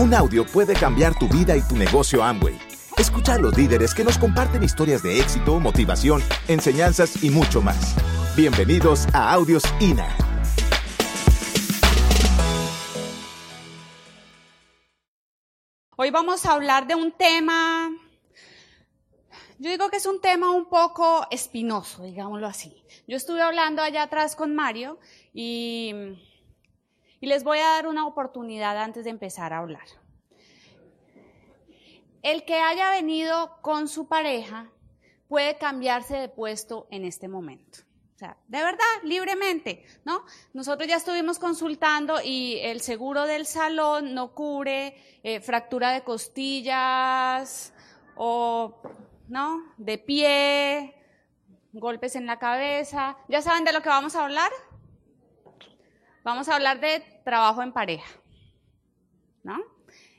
Un 0.00 0.14
audio 0.14 0.46
puede 0.46 0.72
cambiar 0.72 1.14
tu 1.18 1.28
vida 1.28 1.54
y 1.54 1.60
tu 1.60 1.76
negocio 1.76 2.24
Amway. 2.24 2.58
Escucha 2.96 3.34
a 3.34 3.38
los 3.38 3.54
líderes 3.54 3.92
que 3.92 4.02
nos 4.02 4.16
comparten 4.16 4.62
historias 4.62 5.02
de 5.02 5.20
éxito, 5.20 5.60
motivación, 5.60 6.22
enseñanzas 6.48 7.22
y 7.22 7.28
mucho 7.28 7.60
más. 7.60 7.94
Bienvenidos 8.34 9.06
a 9.12 9.30
Audios 9.30 9.62
INA. 9.78 10.08
Hoy 15.98 16.10
vamos 16.10 16.46
a 16.46 16.54
hablar 16.54 16.86
de 16.86 16.94
un 16.94 17.12
tema, 17.12 17.90
yo 19.58 19.70
digo 19.70 19.90
que 19.90 19.98
es 19.98 20.06
un 20.06 20.22
tema 20.22 20.50
un 20.50 20.70
poco 20.70 21.26
espinoso, 21.30 22.04
digámoslo 22.04 22.46
así. 22.46 22.74
Yo 23.06 23.18
estuve 23.18 23.42
hablando 23.42 23.82
allá 23.82 24.04
atrás 24.04 24.34
con 24.34 24.54
Mario 24.54 24.98
y, 25.34 25.94
y 27.20 27.26
les 27.26 27.44
voy 27.44 27.58
a 27.58 27.68
dar 27.68 27.86
una 27.86 28.06
oportunidad 28.06 28.78
antes 28.78 29.04
de 29.04 29.10
empezar 29.10 29.52
a 29.52 29.58
hablar. 29.58 29.86
El 32.22 32.44
que 32.44 32.56
haya 32.56 32.90
venido 32.90 33.58
con 33.62 33.88
su 33.88 34.08
pareja 34.08 34.70
puede 35.28 35.56
cambiarse 35.56 36.16
de 36.16 36.28
puesto 36.28 36.86
en 36.90 37.04
este 37.04 37.28
momento. 37.28 37.78
O 38.14 38.18
sea, 38.18 38.36
de 38.48 38.62
verdad, 38.62 38.84
libremente, 39.02 39.86
¿no? 40.04 40.24
Nosotros 40.52 40.86
ya 40.86 40.96
estuvimos 40.96 41.38
consultando 41.38 42.20
y 42.22 42.58
el 42.60 42.82
seguro 42.82 43.26
del 43.26 43.46
salón 43.46 44.12
no 44.12 44.34
cubre 44.34 44.94
eh, 45.22 45.40
fractura 45.40 45.92
de 45.92 46.02
costillas 46.02 47.72
o, 48.16 48.82
¿no? 49.28 49.62
De 49.78 49.96
pie, 49.96 50.94
golpes 51.72 52.14
en 52.16 52.26
la 52.26 52.38
cabeza. 52.38 53.16
¿Ya 53.28 53.40
saben 53.40 53.64
de 53.64 53.72
lo 53.72 53.80
que 53.80 53.88
vamos 53.88 54.14
a 54.14 54.24
hablar? 54.24 54.50
Vamos 56.22 56.48
a 56.48 56.54
hablar 56.56 56.80
de 56.80 57.00
trabajo 57.24 57.62
en 57.62 57.72
pareja, 57.72 58.10
¿no? 59.42 59.58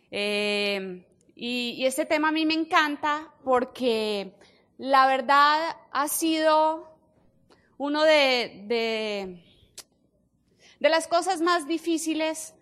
Eh, 0.10 1.06
y, 1.36 1.76
y 1.78 1.86
este 1.86 2.06
tema 2.06 2.30
a 2.30 2.32
mí 2.32 2.46
me 2.46 2.54
encanta 2.54 3.34
porque 3.44 4.34
la 4.78 5.06
verdad 5.06 5.78
ha 5.92 6.08
sido 6.08 6.92
uno 7.78 8.04
de, 8.04 8.64
de, 10.80 10.90
las 10.90 11.08
cosas 11.08 11.42
más 11.42 11.68
difíciles 11.68 12.56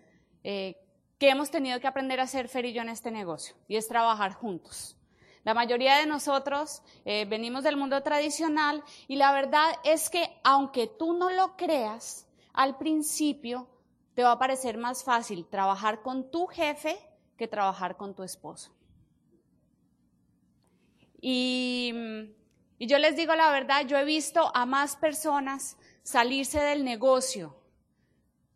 eh, 0.44 0.76
que 1.18 1.30
hemos 1.30 1.50
tenido 1.50 1.80
que 1.80 1.86
aprender 1.86 2.20
a 2.20 2.24
hacer 2.24 2.48
Fer 2.48 2.64
y 2.64 2.72
yo 2.72 2.82
en 2.82 2.88
este 2.88 3.10
negocio, 3.10 3.54
y 3.68 3.76
es 3.76 3.88
trabajar 3.88 4.32
juntos. 4.32 4.96
La 5.44 5.52
mayoría 5.54 5.96
de 5.96 6.06
nosotros 6.06 6.82
eh, 7.04 7.26
venimos 7.28 7.64
del 7.64 7.76
mundo 7.76 8.02
tradicional 8.02 8.84
y 9.08 9.16
la 9.16 9.32
verdad 9.32 9.66
es 9.84 10.10
que 10.10 10.38
aunque 10.42 10.86
tú 10.86 11.14
no 11.14 11.30
lo 11.30 11.56
creas, 11.56 12.26
al 12.52 12.76
principio 12.78 13.68
te 14.14 14.22
va 14.22 14.32
a 14.32 14.38
parecer 14.38 14.76
más 14.76 15.04
fácil 15.04 15.46
trabajar 15.46 16.02
con 16.02 16.30
tu 16.30 16.46
jefe 16.46 16.98
que 17.36 17.48
trabajar 17.48 17.96
con 17.96 18.14
tu 18.14 18.22
esposo. 18.22 18.72
Y, 21.20 21.94
yo 22.78 22.98
les 22.98 23.16
digo 23.16 23.34
la 23.34 23.50
verdad, 23.50 23.86
yo 23.86 23.96
he 23.98 24.04
visto 24.04 24.50
a 24.54 24.64
más 24.64 24.96
personas 24.96 25.76
salirse 26.02 26.60
del 26.60 26.84
negocio 26.84 27.56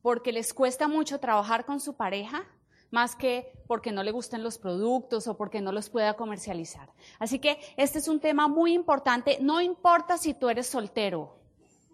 porque 0.00 0.33
les 0.33 0.53
cuesta 0.53 0.89
mucho 0.89 1.19
trabajar 1.19 1.65
con 1.65 1.81
su 1.81 1.95
pareja, 1.95 2.47
más 2.91 3.17
que 3.17 3.53
porque 3.67 3.91
no 3.91 4.03
le 4.03 4.12
gusten 4.12 4.42
los 4.42 4.59
productos 4.59 5.27
o 5.28 5.37
porque 5.37 5.61
no 5.61 5.72
los 5.72 5.89
pueda 5.89 6.15
comercializar. 6.15 6.92
Así 7.19 7.39
que 7.39 7.59
este 7.77 7.98
es 7.98 8.09
un 8.09 8.20
tema 8.20 8.48
muy 8.48 8.75
importante, 8.75 9.39
no 9.41 9.61
importa 9.61 10.19
si 10.19 10.34
tú 10.34 10.48
eres 10.48 10.67
soltero, 10.67 11.39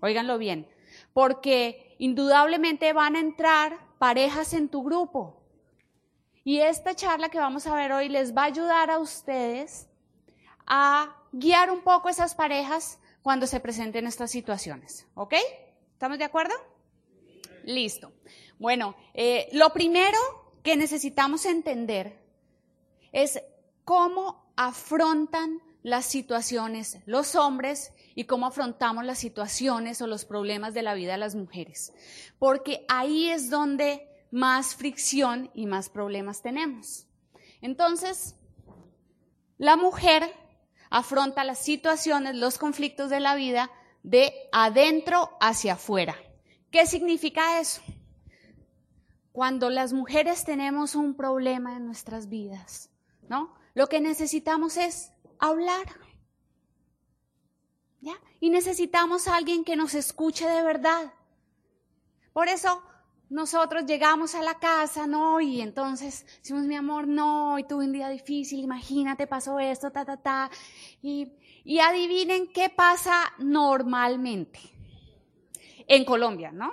óiganlo 0.01 0.39
bien, 0.39 0.69
porque 1.12 1.90
indudablemente 2.01 2.95
van 2.95 3.15
a 3.15 3.20
entrar 3.20 3.79
parejas 3.98 4.55
en 4.55 4.70
tu 4.70 4.83
grupo 4.83 5.43
y 6.45 6.61
esta 6.61 6.97
charla 6.97 7.29
que 7.29 7.39
vamos 7.39 7.67
a 7.67 7.75
ver 7.75 7.93
hoy 7.93 8.09
les 8.09 8.34
va 8.34 8.43
a 8.43 8.47
ayudar 8.47 8.91
a 8.91 8.98
ustedes 8.98 9.87
a 10.67 11.15
guiar 11.31 11.71
un 11.71 11.83
poco 11.83 12.09
esas 12.09 12.34
parejas 12.34 12.99
cuando 13.21 13.47
se 13.47 13.61
presenten 13.61 14.06
estas 14.06 14.31
situaciones. 14.31 15.06
¿Ok? 15.15 15.34
¿Estamos 15.93 16.16
de 16.16 16.25
acuerdo? 16.25 16.55
Listo. 17.65 18.12
Bueno, 18.59 18.97
eh, 19.12 19.50
lo 19.53 19.71
primero 19.75 20.19
que 20.62 20.77
necesitamos 20.77 21.44
entender 21.44 22.19
es 23.12 23.43
cómo 23.84 24.50
afrontan 24.56 25.61
las 25.82 26.06
situaciones 26.06 26.99
los 27.05 27.34
hombres 27.34 27.93
y 28.20 28.25
cómo 28.25 28.44
afrontamos 28.44 29.06
las 29.06 29.19
situaciones 29.19 30.03
o 30.03 30.06
los 30.06 30.26
problemas 30.26 30.75
de 30.75 30.82
la 30.82 30.92
vida 30.92 31.12
de 31.12 31.16
las 31.16 31.34
mujeres. 31.34 31.94
Porque 32.38 32.84
ahí 32.86 33.31
es 33.31 33.48
donde 33.48 34.06
más 34.31 34.75
fricción 34.75 35.50
y 35.54 35.64
más 35.64 35.88
problemas 35.88 36.42
tenemos. 36.42 37.06
Entonces, 37.62 38.36
la 39.56 39.78
mujer 39.78 40.34
afronta 40.91 41.44
las 41.44 41.60
situaciones, 41.60 42.34
los 42.34 42.58
conflictos 42.58 43.08
de 43.08 43.20
la 43.20 43.34
vida 43.36 43.70
de 44.03 44.34
adentro 44.52 45.31
hacia 45.41 45.72
afuera. 45.72 46.14
¿Qué 46.70 46.84
significa 46.84 47.58
eso? 47.58 47.81
Cuando 49.32 49.70
las 49.70 49.94
mujeres 49.94 50.44
tenemos 50.44 50.94
un 50.94 51.16
problema 51.16 51.75
en 51.75 51.87
nuestras 51.87 52.28
vidas, 52.28 52.91
¿no? 53.31 53.54
Lo 53.72 53.87
que 53.87 54.02
necesitamos 54.02 54.76
es 54.76 55.14
hablar. 55.38 55.87
Y 58.41 58.50
necesitamos 58.50 59.28
a 59.28 59.37
alguien 59.37 59.65
que 59.65 59.77
nos 59.77 59.94
escuche 59.94 60.49
de 60.49 60.62
verdad. 60.62 61.12
Por 62.33 62.49
eso 62.49 62.83
nosotros 63.28 63.87
llegamos 63.87 64.34
a 64.34 64.43
la 64.43 64.59
casa, 64.59 65.06
¿no? 65.06 65.41
Y 65.41 65.61
entonces 65.61 66.27
decimos, 66.38 66.65
mi 66.65 66.75
amor, 66.75 67.06
no, 67.06 67.59
y 67.59 67.65
tuve 67.65 67.84
un 67.84 67.93
día 67.93 68.09
difícil, 68.09 68.61
imagínate, 68.61 69.27
pasó 69.27 69.59
esto, 69.61 69.91
ta, 69.91 70.05
ta, 70.05 70.16
ta. 70.16 70.50
Y, 71.03 71.33
y 71.65 71.78
adivinen 71.81 72.49
qué 72.53 72.71
pasa 72.71 73.33
normalmente 73.38 74.59
en 75.87 76.05
Colombia, 76.05 76.50
¿no? 76.50 76.72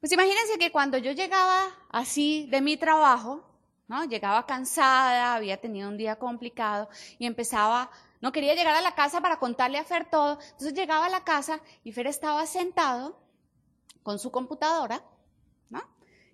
Pues 0.00 0.12
imagínense 0.12 0.58
que 0.58 0.72
cuando 0.72 0.98
yo 0.98 1.12
llegaba 1.12 1.64
así 1.90 2.48
de 2.50 2.60
mi 2.60 2.76
trabajo, 2.76 3.44
¿no? 3.88 4.04
Llegaba 4.04 4.46
cansada, 4.46 5.34
había 5.34 5.60
tenido 5.60 5.88
un 5.88 5.96
día 5.96 6.16
complicado 6.16 6.88
y 7.18 7.26
empezaba, 7.26 7.90
no 8.22 8.30
quería 8.30 8.54
llegar 8.54 8.76
a 8.76 8.80
la 8.80 8.94
casa 8.94 9.20
para 9.20 9.40
contarle 9.40 9.78
a 9.78 9.84
Fer 9.84 10.08
todo, 10.08 10.38
entonces 10.40 10.74
llegaba 10.74 11.06
a 11.06 11.10
la 11.10 11.24
casa 11.24 11.60
y 11.82 11.90
Fer 11.90 12.06
estaba 12.06 12.46
sentado 12.46 13.20
con 14.04 14.20
su 14.20 14.30
computadora, 14.30 15.04
¿no? 15.68 15.82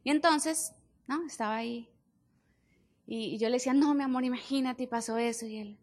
Y 0.05 0.11
entonces, 0.11 0.75
¿no? 1.07 1.27
Estaba 1.27 1.57
ahí. 1.57 1.91
Y, 3.07 3.39
yo 3.39 3.49
le 3.49 3.55
decía, 3.55 3.73
no, 3.73 3.95
mi 3.95 4.05
amor, 4.05 4.23
imagínate, 4.23 4.87
pasó 4.87 5.17
eso. 5.17 5.47
Y 5.47 5.57
él, 5.57 5.79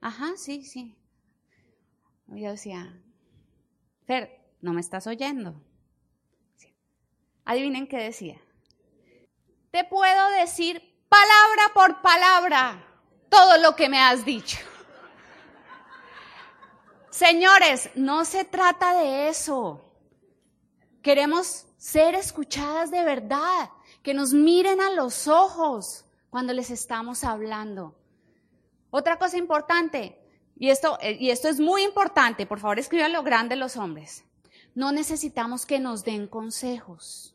ajá, 0.00 0.32
sí, 0.36 0.64
sí. 0.64 0.96
Y 2.34 2.42
yo 2.42 2.50
decía, 2.50 3.00
Fer, 4.04 4.44
no 4.60 4.72
me 4.72 4.80
estás 4.80 5.06
oyendo. 5.06 5.62
Adivinen 7.44 7.86
qué 7.86 7.98
decía. 7.98 8.40
Te 9.70 9.84
puedo 9.84 10.28
decir 10.40 10.82
palabra 11.08 11.72
por 11.72 12.02
palabra 12.02 12.84
todo 13.28 13.58
lo 13.58 13.76
que 13.76 13.88
me 13.88 14.00
has 14.00 14.24
dicho. 14.24 14.58
Señores, 17.16 17.88
no 17.94 18.26
se 18.26 18.44
trata 18.44 18.92
de 19.00 19.30
eso. 19.30 19.90
Queremos 21.00 21.66
ser 21.78 22.14
escuchadas 22.14 22.90
de 22.90 23.02
verdad, 23.04 23.70
que 24.02 24.12
nos 24.12 24.34
miren 24.34 24.82
a 24.82 24.90
los 24.90 25.26
ojos 25.26 26.04
cuando 26.28 26.52
les 26.52 26.68
estamos 26.68 27.24
hablando. 27.24 27.98
Otra 28.90 29.18
cosa 29.18 29.38
importante, 29.38 30.20
y 30.58 30.68
esto, 30.68 30.98
eh, 31.00 31.16
y 31.18 31.30
esto 31.30 31.48
es 31.48 31.58
muy 31.58 31.84
importante, 31.84 32.44
por 32.44 32.60
favor 32.60 32.78
escriban 32.78 33.14
lo 33.14 33.22
grande 33.22 33.56
los 33.56 33.78
hombres. 33.78 34.26
No 34.74 34.92
necesitamos 34.92 35.64
que 35.64 35.78
nos 35.78 36.04
den 36.04 36.26
consejos. 36.26 37.34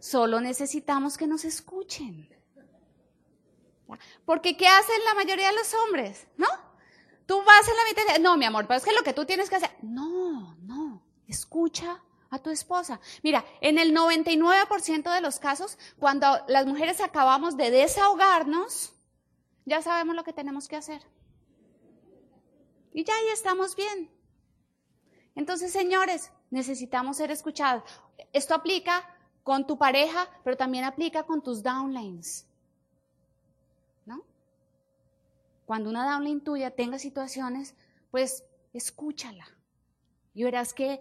Solo 0.00 0.38
necesitamos 0.38 1.16
que 1.16 1.26
nos 1.26 1.46
escuchen. 1.46 2.28
Porque 4.26 4.58
¿qué 4.58 4.68
hacen 4.68 5.02
la 5.06 5.14
mayoría 5.14 5.48
de 5.48 5.56
los 5.56 5.72
hombres? 5.72 6.26
¿No? 6.36 6.69
Tú 7.30 7.40
vas 7.44 7.68
en 7.68 7.76
la 7.76 7.84
mitad 7.84 8.20
no, 8.20 8.36
mi 8.36 8.44
amor, 8.44 8.66
pero 8.66 8.78
es 8.78 8.84
que 8.84 8.92
lo 8.92 9.04
que 9.04 9.12
tú 9.12 9.24
tienes 9.24 9.48
que 9.48 9.54
hacer, 9.54 9.70
no, 9.82 10.56
no, 10.62 11.00
escucha 11.28 12.02
a 12.28 12.40
tu 12.40 12.50
esposa. 12.50 12.98
Mira, 13.22 13.44
en 13.60 13.78
el 13.78 13.94
99% 13.94 15.14
de 15.14 15.20
los 15.20 15.38
casos, 15.38 15.78
cuando 16.00 16.26
las 16.48 16.66
mujeres 16.66 17.00
acabamos 17.00 17.56
de 17.56 17.70
desahogarnos, 17.70 18.94
ya 19.64 19.80
sabemos 19.80 20.16
lo 20.16 20.24
que 20.24 20.32
tenemos 20.32 20.66
que 20.66 20.74
hacer. 20.74 21.06
Y 22.92 23.04
ya 23.04 23.14
ahí 23.14 23.28
estamos 23.32 23.76
bien. 23.76 24.10
Entonces, 25.36 25.70
señores, 25.70 26.32
necesitamos 26.50 27.18
ser 27.18 27.30
escuchados. 27.30 27.84
Esto 28.32 28.56
aplica 28.56 29.08
con 29.44 29.68
tu 29.68 29.78
pareja, 29.78 30.28
pero 30.42 30.56
también 30.56 30.82
aplica 30.82 31.22
con 31.22 31.44
tus 31.44 31.62
downlines. 31.62 32.49
Cuando 35.70 35.88
una 35.88 36.04
downline 36.04 36.40
tuya 36.40 36.72
tenga 36.72 36.98
situaciones, 36.98 37.76
pues 38.10 38.44
escúchala. 38.72 39.46
Y 40.34 40.42
verás 40.42 40.74
que, 40.74 41.00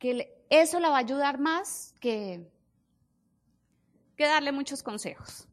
que 0.00 0.44
eso 0.50 0.80
la 0.80 0.88
va 0.88 0.96
a 0.96 0.98
ayudar 0.98 1.38
más 1.38 1.94
que, 2.00 2.50
que 4.16 4.26
darle 4.26 4.50
muchos 4.50 4.82
consejos, 4.82 5.46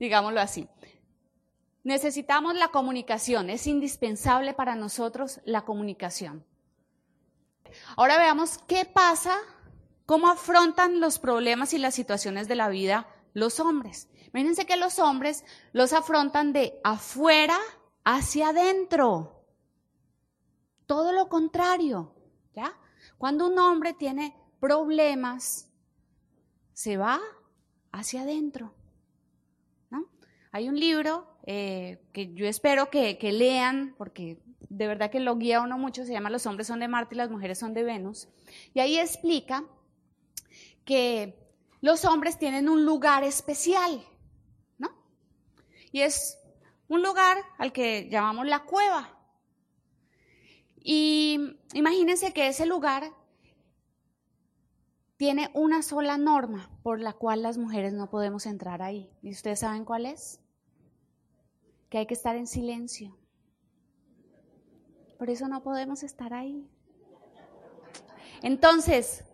digámoslo 0.00 0.40
así. 0.40 0.68
Necesitamos 1.84 2.56
la 2.56 2.72
comunicación, 2.72 3.48
es 3.48 3.64
indispensable 3.68 4.54
para 4.54 4.74
nosotros 4.74 5.40
la 5.44 5.64
comunicación. 5.64 6.44
Ahora 7.96 8.18
veamos 8.18 8.58
qué 8.66 8.86
pasa, 8.86 9.38
cómo 10.04 10.26
afrontan 10.26 10.98
los 10.98 11.20
problemas 11.20 11.72
y 11.74 11.78
las 11.78 11.94
situaciones 11.94 12.48
de 12.48 12.56
la 12.56 12.68
vida 12.68 13.06
los 13.34 13.60
hombres. 13.60 14.08
Imagínense 14.32 14.66
que 14.66 14.76
los 14.76 14.98
hombres 14.98 15.44
los 15.72 15.92
afrontan 15.92 16.52
de 16.52 16.80
afuera 16.82 17.56
hacia 18.04 18.50
adentro. 18.50 19.44
Todo 20.86 21.12
lo 21.12 21.28
contrario, 21.28 22.14
¿ya? 22.54 22.78
Cuando 23.18 23.48
un 23.48 23.58
hombre 23.58 23.94
tiene 23.94 24.36
problemas, 24.60 25.70
se 26.72 26.96
va 26.96 27.20
hacia 27.92 28.22
adentro. 28.22 28.74
¿no? 29.90 30.06
Hay 30.52 30.68
un 30.68 30.78
libro 30.78 31.38
eh, 31.46 32.02
que 32.12 32.34
yo 32.34 32.46
espero 32.46 32.90
que, 32.90 33.18
que, 33.18 33.32
lean, 33.32 33.94
porque 33.96 34.42
de 34.68 34.86
verdad 34.86 35.10
que 35.10 35.20
lo 35.20 35.36
guía 35.36 35.60
uno 35.60 35.78
mucho, 35.78 36.04
se 36.04 36.12
llama 36.12 36.30
Los 36.30 36.46
hombres 36.46 36.66
son 36.66 36.80
de 36.80 36.88
Marte 36.88 37.14
y 37.14 37.18
las 37.18 37.30
mujeres 37.30 37.58
son 37.58 37.72
de 37.72 37.82
Venus, 37.82 38.28
y 38.74 38.80
ahí 38.80 38.98
explica 38.98 39.64
que 40.84 41.38
los 41.80 42.04
hombres 42.04 42.38
tienen 42.38 42.68
un 42.68 42.84
lugar 42.84 43.24
especial, 43.24 44.02
¿no? 44.78 44.90
Y 45.92 46.00
es 46.00 46.38
un 46.88 47.02
lugar 47.02 47.38
al 47.58 47.72
que 47.72 48.08
llamamos 48.08 48.46
la 48.46 48.64
cueva. 48.64 49.10
Y 50.76 51.58
imagínense 51.72 52.32
que 52.32 52.48
ese 52.48 52.66
lugar 52.66 53.12
tiene 55.16 55.50
una 55.54 55.82
sola 55.82 56.18
norma 56.18 56.70
por 56.82 57.00
la 57.00 57.12
cual 57.12 57.42
las 57.42 57.56
mujeres 57.56 57.92
no 57.92 58.10
podemos 58.10 58.46
entrar 58.46 58.82
ahí. 58.82 59.10
¿Y 59.22 59.30
ustedes 59.30 59.60
saben 59.60 59.84
cuál 59.84 60.06
es? 60.06 60.40
Que 61.88 61.98
hay 61.98 62.06
que 62.06 62.14
estar 62.14 62.36
en 62.36 62.46
silencio. 62.46 63.16
Por 65.18 65.30
eso 65.30 65.48
no 65.48 65.62
podemos 65.62 66.02
estar 66.02 66.34
ahí. 66.34 66.68
Entonces, 68.42 69.24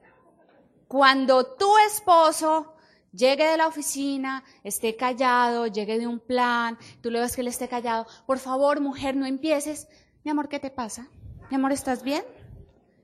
cuando 0.86 1.56
tu 1.56 1.78
esposo 1.78 2.74
llegue 3.12 3.44
de 3.44 3.56
la 3.56 3.66
oficina, 3.66 4.44
esté 4.64 4.96
callado, 4.96 5.66
llegue 5.66 5.98
de 5.98 6.06
un 6.06 6.20
plan, 6.20 6.78
tú 7.00 7.10
le 7.10 7.20
ves 7.20 7.34
que 7.34 7.40
él 7.40 7.48
esté 7.48 7.68
callado, 7.68 8.06
por 8.26 8.38
favor, 8.38 8.80
mujer, 8.80 9.16
no 9.16 9.26
empieces. 9.26 9.88
Mi 10.24 10.30
amor, 10.30 10.48
¿qué 10.48 10.58
te 10.58 10.70
pasa? 10.70 11.08
Mi 11.50 11.56
amor, 11.56 11.72
¿estás 11.72 12.02
bien? 12.02 12.24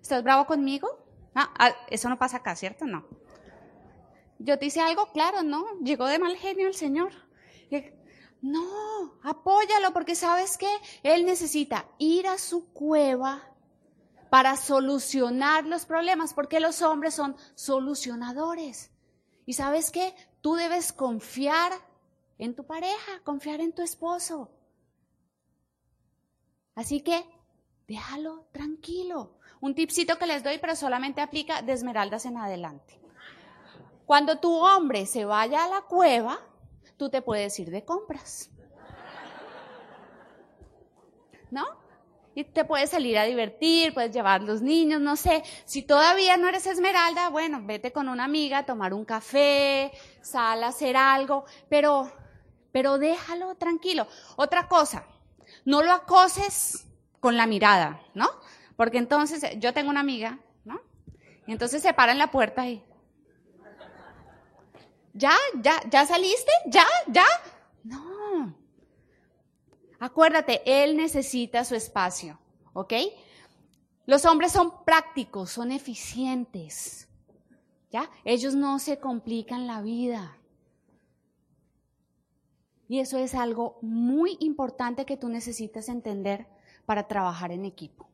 ¿Estás 0.00 0.22
bravo 0.22 0.46
conmigo? 0.46 0.88
Ah, 1.34 1.52
ah, 1.58 1.72
eso 1.88 2.08
no 2.08 2.18
pasa 2.18 2.38
acá, 2.38 2.56
¿cierto? 2.56 2.86
No. 2.86 3.06
Yo 4.38 4.58
te 4.58 4.66
hice 4.66 4.80
algo, 4.80 5.10
claro, 5.12 5.42
no. 5.42 5.64
Llegó 5.82 6.06
de 6.06 6.18
mal 6.18 6.36
genio 6.36 6.68
el 6.68 6.74
Señor. 6.74 7.12
No, 8.42 9.18
apóyalo 9.22 9.92
porque 9.92 10.14
sabes 10.14 10.56
que 10.56 10.68
Él 11.02 11.24
necesita 11.24 11.88
ir 11.98 12.28
a 12.28 12.38
su 12.38 12.72
cueva 12.72 13.42
para 14.30 14.56
solucionar 14.56 15.64
los 15.64 15.86
problemas, 15.86 16.34
porque 16.34 16.60
los 16.60 16.82
hombres 16.82 17.14
son 17.14 17.36
solucionadores. 17.54 18.90
Y 19.46 19.54
sabes 19.54 19.90
qué, 19.90 20.14
tú 20.40 20.56
debes 20.56 20.92
confiar 20.92 21.72
en 22.36 22.54
tu 22.54 22.66
pareja, 22.66 23.22
confiar 23.24 23.60
en 23.60 23.72
tu 23.72 23.82
esposo. 23.82 24.50
Así 26.74 27.00
que 27.00 27.24
déjalo 27.86 28.48
tranquilo. 28.52 29.38
Un 29.60 29.74
tipcito 29.74 30.18
que 30.18 30.26
les 30.26 30.42
doy, 30.42 30.58
pero 30.58 30.76
solamente 30.76 31.20
aplica 31.20 31.62
de 31.62 31.72
esmeraldas 31.72 32.26
en 32.26 32.36
adelante. 32.36 33.00
Cuando 34.04 34.38
tu 34.38 34.52
hombre 34.52 35.06
se 35.06 35.24
vaya 35.24 35.64
a 35.64 35.68
la 35.68 35.82
cueva, 35.82 36.38
tú 36.96 37.08
te 37.08 37.22
puedes 37.22 37.58
ir 37.58 37.70
de 37.70 37.84
compras. 37.84 38.50
¿No? 41.50 41.85
Y 42.36 42.44
te 42.44 42.66
puedes 42.66 42.90
salir 42.90 43.16
a 43.16 43.24
divertir, 43.24 43.94
puedes 43.94 44.12
llevar 44.12 44.42
los 44.42 44.60
niños, 44.60 45.00
no 45.00 45.16
sé. 45.16 45.42
Si 45.64 45.80
todavía 45.80 46.36
no 46.36 46.46
eres 46.46 46.66
esmeralda, 46.66 47.30
bueno, 47.30 47.62
vete 47.64 47.92
con 47.92 48.10
una 48.10 48.24
amiga 48.24 48.58
a 48.58 48.66
tomar 48.66 48.92
un 48.92 49.06
café, 49.06 49.90
sal 50.20 50.62
a 50.62 50.66
hacer 50.66 50.98
algo, 50.98 51.46
pero, 51.70 52.12
pero 52.72 52.98
déjalo 52.98 53.54
tranquilo. 53.54 54.06
Otra 54.36 54.68
cosa, 54.68 55.06
no 55.64 55.82
lo 55.82 55.92
acoses 55.92 56.86
con 57.20 57.38
la 57.38 57.46
mirada, 57.46 58.02
¿no? 58.12 58.28
Porque 58.76 58.98
entonces 58.98 59.58
yo 59.58 59.72
tengo 59.72 59.88
una 59.88 60.00
amiga, 60.00 60.38
¿no? 60.66 60.78
Y 61.46 61.52
entonces 61.52 61.80
se 61.80 61.94
para 61.94 62.12
en 62.12 62.18
la 62.18 62.30
puerta 62.30 62.68
y... 62.68 62.84
¿Ya? 65.14 65.32
¿Ya? 65.62 65.80
¿Ya 65.88 66.04
saliste? 66.04 66.52
¿Ya? 66.66 66.84
¿Ya? 67.06 67.24
No. 67.82 68.54
Acuérdate, 69.98 70.62
él 70.64 70.96
necesita 70.96 71.64
su 71.64 71.74
espacio, 71.74 72.38
¿ok? 72.72 72.92
Los 74.04 74.24
hombres 74.24 74.52
son 74.52 74.84
prácticos, 74.84 75.50
son 75.50 75.72
eficientes, 75.72 77.08
¿ya? 77.90 78.10
Ellos 78.24 78.54
no 78.54 78.78
se 78.78 78.98
complican 78.98 79.66
la 79.66 79.82
vida. 79.82 80.36
Y 82.88 83.00
eso 83.00 83.18
es 83.18 83.34
algo 83.34 83.78
muy 83.82 84.36
importante 84.40 85.04
que 85.04 85.16
tú 85.16 85.28
necesitas 85.28 85.88
entender 85.88 86.46
para 86.84 87.08
trabajar 87.08 87.50
en 87.50 87.64
equipo. 87.64 88.08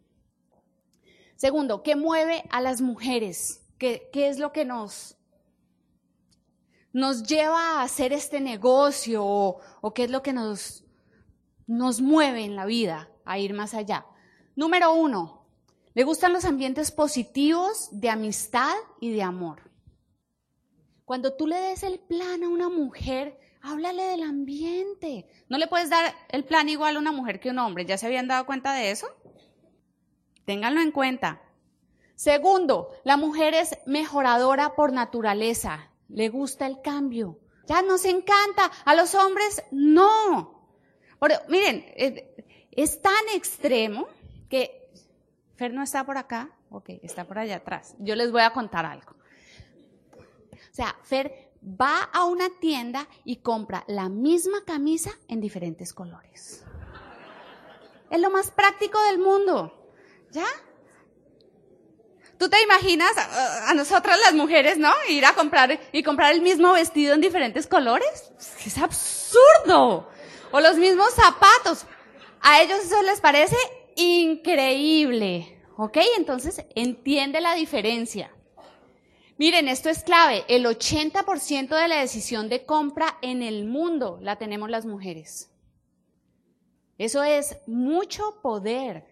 Segundo, 1.36 1.82
¿qué 1.82 1.96
mueve 1.96 2.44
a 2.50 2.60
las 2.60 2.80
mujeres? 2.80 3.62
¿Qué, 3.78 4.08
es 4.14 4.38
lo 4.38 4.52
que 4.52 4.64
nos, 4.64 5.16
nos 6.92 7.24
lleva 7.24 7.80
a 7.80 7.82
hacer 7.82 8.12
este 8.12 8.40
negocio 8.40 9.24
o, 9.24 9.92
qué 9.94 10.04
es 10.04 10.10
lo 10.10 10.22
que 10.22 10.32
nos, 10.32 10.84
nos 11.66 12.00
mueve 12.00 12.44
en 12.44 12.56
la 12.56 12.66
vida 12.66 13.10
a 13.24 13.38
ir 13.38 13.54
más 13.54 13.74
allá? 13.74 14.06
Número 14.54 14.92
uno, 14.92 15.46
le 15.94 16.04
gustan 16.04 16.32
los 16.32 16.44
ambientes 16.44 16.90
positivos 16.90 17.88
de 17.92 18.10
amistad 18.10 18.74
y 19.00 19.12
de 19.12 19.22
amor. 19.22 19.70
Cuando 21.04 21.34
tú 21.34 21.46
le 21.46 21.56
des 21.56 21.82
el 21.82 22.00
plan 22.00 22.42
a 22.42 22.48
una 22.48 22.68
mujer, 22.68 23.38
háblale 23.60 24.02
del 24.04 24.22
ambiente. 24.22 25.26
No 25.48 25.58
le 25.58 25.66
puedes 25.66 25.90
dar 25.90 26.14
el 26.30 26.44
plan 26.44 26.68
igual 26.68 26.96
a 26.96 26.98
una 26.98 27.12
mujer 27.12 27.40
que 27.40 27.50
a 27.50 27.52
un 27.52 27.58
hombre. 27.58 27.84
¿Ya 27.84 27.98
se 27.98 28.06
habían 28.06 28.28
dado 28.28 28.46
cuenta 28.46 28.72
de 28.72 28.90
eso? 28.90 29.06
Ténganlo 30.44 30.80
en 30.80 30.90
cuenta. 30.90 31.42
Segundo, 32.14 32.88
la 33.04 33.16
mujer 33.16 33.54
es 33.54 33.76
mejoradora 33.86 34.74
por 34.74 34.92
naturaleza. 34.92 35.90
Le 36.08 36.28
gusta 36.28 36.66
el 36.66 36.80
cambio. 36.80 37.38
Ya 37.66 37.82
nos 37.82 38.04
encanta. 38.04 38.70
A 38.84 38.94
los 38.94 39.14
hombres 39.14 39.62
no. 39.70 40.61
Miren, 41.48 41.84
es 42.70 43.00
tan 43.00 43.28
extremo 43.34 44.08
que 44.48 44.90
Fer 45.56 45.72
no 45.72 45.82
está 45.82 46.04
por 46.04 46.18
acá. 46.18 46.50
Ok, 46.70 46.90
está 47.02 47.24
por 47.24 47.38
allá 47.38 47.56
atrás. 47.56 47.94
Yo 47.98 48.16
les 48.16 48.32
voy 48.32 48.42
a 48.42 48.52
contar 48.52 48.86
algo. 48.86 49.12
O 49.12 50.74
sea, 50.74 50.96
Fer 51.02 51.52
va 51.62 52.02
a 52.12 52.24
una 52.24 52.48
tienda 52.60 53.06
y 53.24 53.36
compra 53.36 53.84
la 53.86 54.08
misma 54.08 54.64
camisa 54.64 55.10
en 55.28 55.40
diferentes 55.40 55.92
colores. 55.92 56.64
Es 58.10 58.20
lo 58.20 58.30
más 58.30 58.50
práctico 58.50 59.00
del 59.04 59.18
mundo. 59.18 59.90
¿Ya? 60.30 60.46
¿Tú 62.38 62.48
te 62.48 62.60
imaginas 62.62 63.12
a, 63.68 63.72
nosotras 63.74 64.18
las 64.18 64.34
mujeres, 64.34 64.78
no? 64.78 64.92
Ir 65.08 65.24
a 65.24 65.34
comprar 65.34 65.78
y 65.92 66.02
comprar 66.02 66.32
el 66.32 66.40
mismo 66.40 66.72
vestido 66.72 67.14
en 67.14 67.20
diferentes 67.20 67.66
colores. 67.66 68.32
Es 68.66 68.78
absurdo. 68.78 70.08
O 70.52 70.60
los 70.60 70.76
mismos 70.76 71.10
zapatos. 71.14 71.86
A 72.40 72.62
ellos 72.62 72.78
eso 72.84 73.02
les 73.02 73.20
parece 73.20 73.56
increíble. 73.96 75.60
¿Ok? 75.76 75.98
Entonces 76.16 76.64
entiende 76.74 77.40
la 77.40 77.54
diferencia. 77.54 78.30
Miren, 79.38 79.66
esto 79.66 79.88
es 79.88 80.04
clave. 80.04 80.44
El 80.48 80.66
80% 80.66 81.68
de 81.68 81.88
la 81.88 81.96
decisión 81.96 82.48
de 82.48 82.64
compra 82.64 83.18
en 83.22 83.42
el 83.42 83.64
mundo 83.64 84.18
la 84.20 84.36
tenemos 84.36 84.70
las 84.70 84.86
mujeres. 84.86 85.50
Eso 86.98 87.24
es 87.24 87.56
mucho 87.66 88.40
poder. 88.42 89.04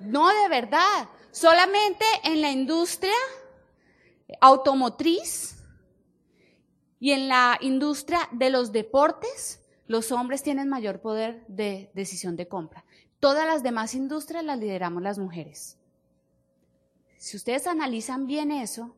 No, 0.00 0.28
de 0.28 0.48
verdad. 0.48 1.08
Solamente 1.30 2.04
en 2.24 2.40
la 2.40 2.50
industria 2.50 3.14
automotriz 4.40 5.62
y 6.98 7.12
en 7.12 7.28
la 7.28 7.58
industria 7.60 8.28
de 8.32 8.50
los 8.50 8.72
deportes, 8.72 9.61
los 9.92 10.10
hombres 10.10 10.42
tienen 10.42 10.70
mayor 10.70 11.02
poder 11.02 11.44
de 11.48 11.90
decisión 11.92 12.34
de 12.34 12.48
compra. 12.48 12.82
Todas 13.20 13.46
las 13.46 13.62
demás 13.62 13.94
industrias 13.94 14.42
las 14.42 14.58
lideramos 14.58 15.02
las 15.02 15.18
mujeres. 15.18 15.76
Si 17.18 17.36
ustedes 17.36 17.66
analizan 17.66 18.26
bien 18.26 18.50
eso, 18.52 18.96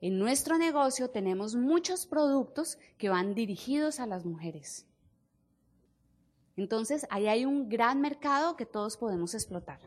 en 0.00 0.18
nuestro 0.18 0.58
negocio 0.58 1.10
tenemos 1.10 1.54
muchos 1.54 2.06
productos 2.06 2.76
que 2.98 3.08
van 3.08 3.36
dirigidos 3.36 4.00
a 4.00 4.06
las 4.06 4.24
mujeres. 4.24 4.84
Entonces, 6.56 7.06
ahí 7.08 7.28
hay 7.28 7.44
un 7.44 7.68
gran 7.68 8.00
mercado 8.00 8.56
que 8.56 8.66
todos 8.66 8.96
podemos 8.96 9.32
explotar. 9.34 9.78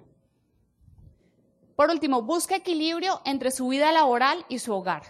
Por 1.75 1.89
último, 1.89 2.21
busca 2.21 2.55
equilibrio 2.55 3.19
entre 3.25 3.51
su 3.51 3.67
vida 3.67 3.91
laboral 3.91 4.45
y 4.47 4.59
su 4.59 4.73
hogar. 4.73 5.03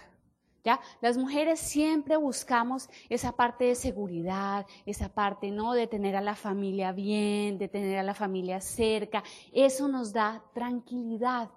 Las 1.00 1.18
mujeres 1.18 1.60
siempre 1.60 2.16
buscamos 2.16 2.88
esa 3.08 3.32
parte 3.32 3.64
de 3.64 3.74
seguridad, 3.74 4.66
esa 4.86 5.10
parte, 5.10 5.50
¿no? 5.50 5.74
De 5.74 5.86
tener 5.86 6.16
a 6.16 6.22
la 6.22 6.34
familia 6.34 6.92
bien, 6.92 7.58
de 7.58 7.68
tener 7.68 7.98
a 7.98 8.02
la 8.02 8.14
familia 8.14 8.60
cerca. 8.60 9.22
Eso 9.52 9.88
nos 9.88 10.12
da 10.12 10.42
tranquilidad. 10.54 11.50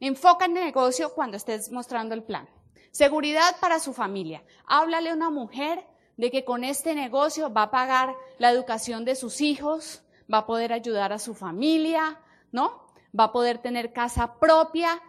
Enfoca 0.00 0.46
en 0.46 0.56
el 0.56 0.64
negocio 0.64 1.14
cuando 1.14 1.36
estés 1.36 1.70
mostrando 1.70 2.14
el 2.14 2.24
plan. 2.24 2.48
Seguridad 2.90 3.56
para 3.60 3.78
su 3.78 3.92
familia. 3.92 4.42
Háblale 4.66 5.10
a 5.10 5.14
una 5.14 5.30
mujer 5.30 5.86
de 6.16 6.30
que 6.30 6.44
con 6.44 6.64
este 6.64 6.94
negocio 6.94 7.52
va 7.52 7.62
a 7.62 7.70
pagar 7.70 8.14
la 8.38 8.50
educación 8.50 9.04
de 9.04 9.14
sus 9.14 9.40
hijos, 9.40 10.02
va 10.32 10.38
a 10.38 10.46
poder 10.46 10.72
ayudar 10.72 11.12
a 11.12 11.18
su 11.18 11.34
familia, 11.34 12.20
¿no? 12.52 12.86
Va 13.18 13.24
a 13.24 13.32
poder 13.32 13.58
tener 13.58 13.92
casa 13.92 14.38
propia 14.38 15.00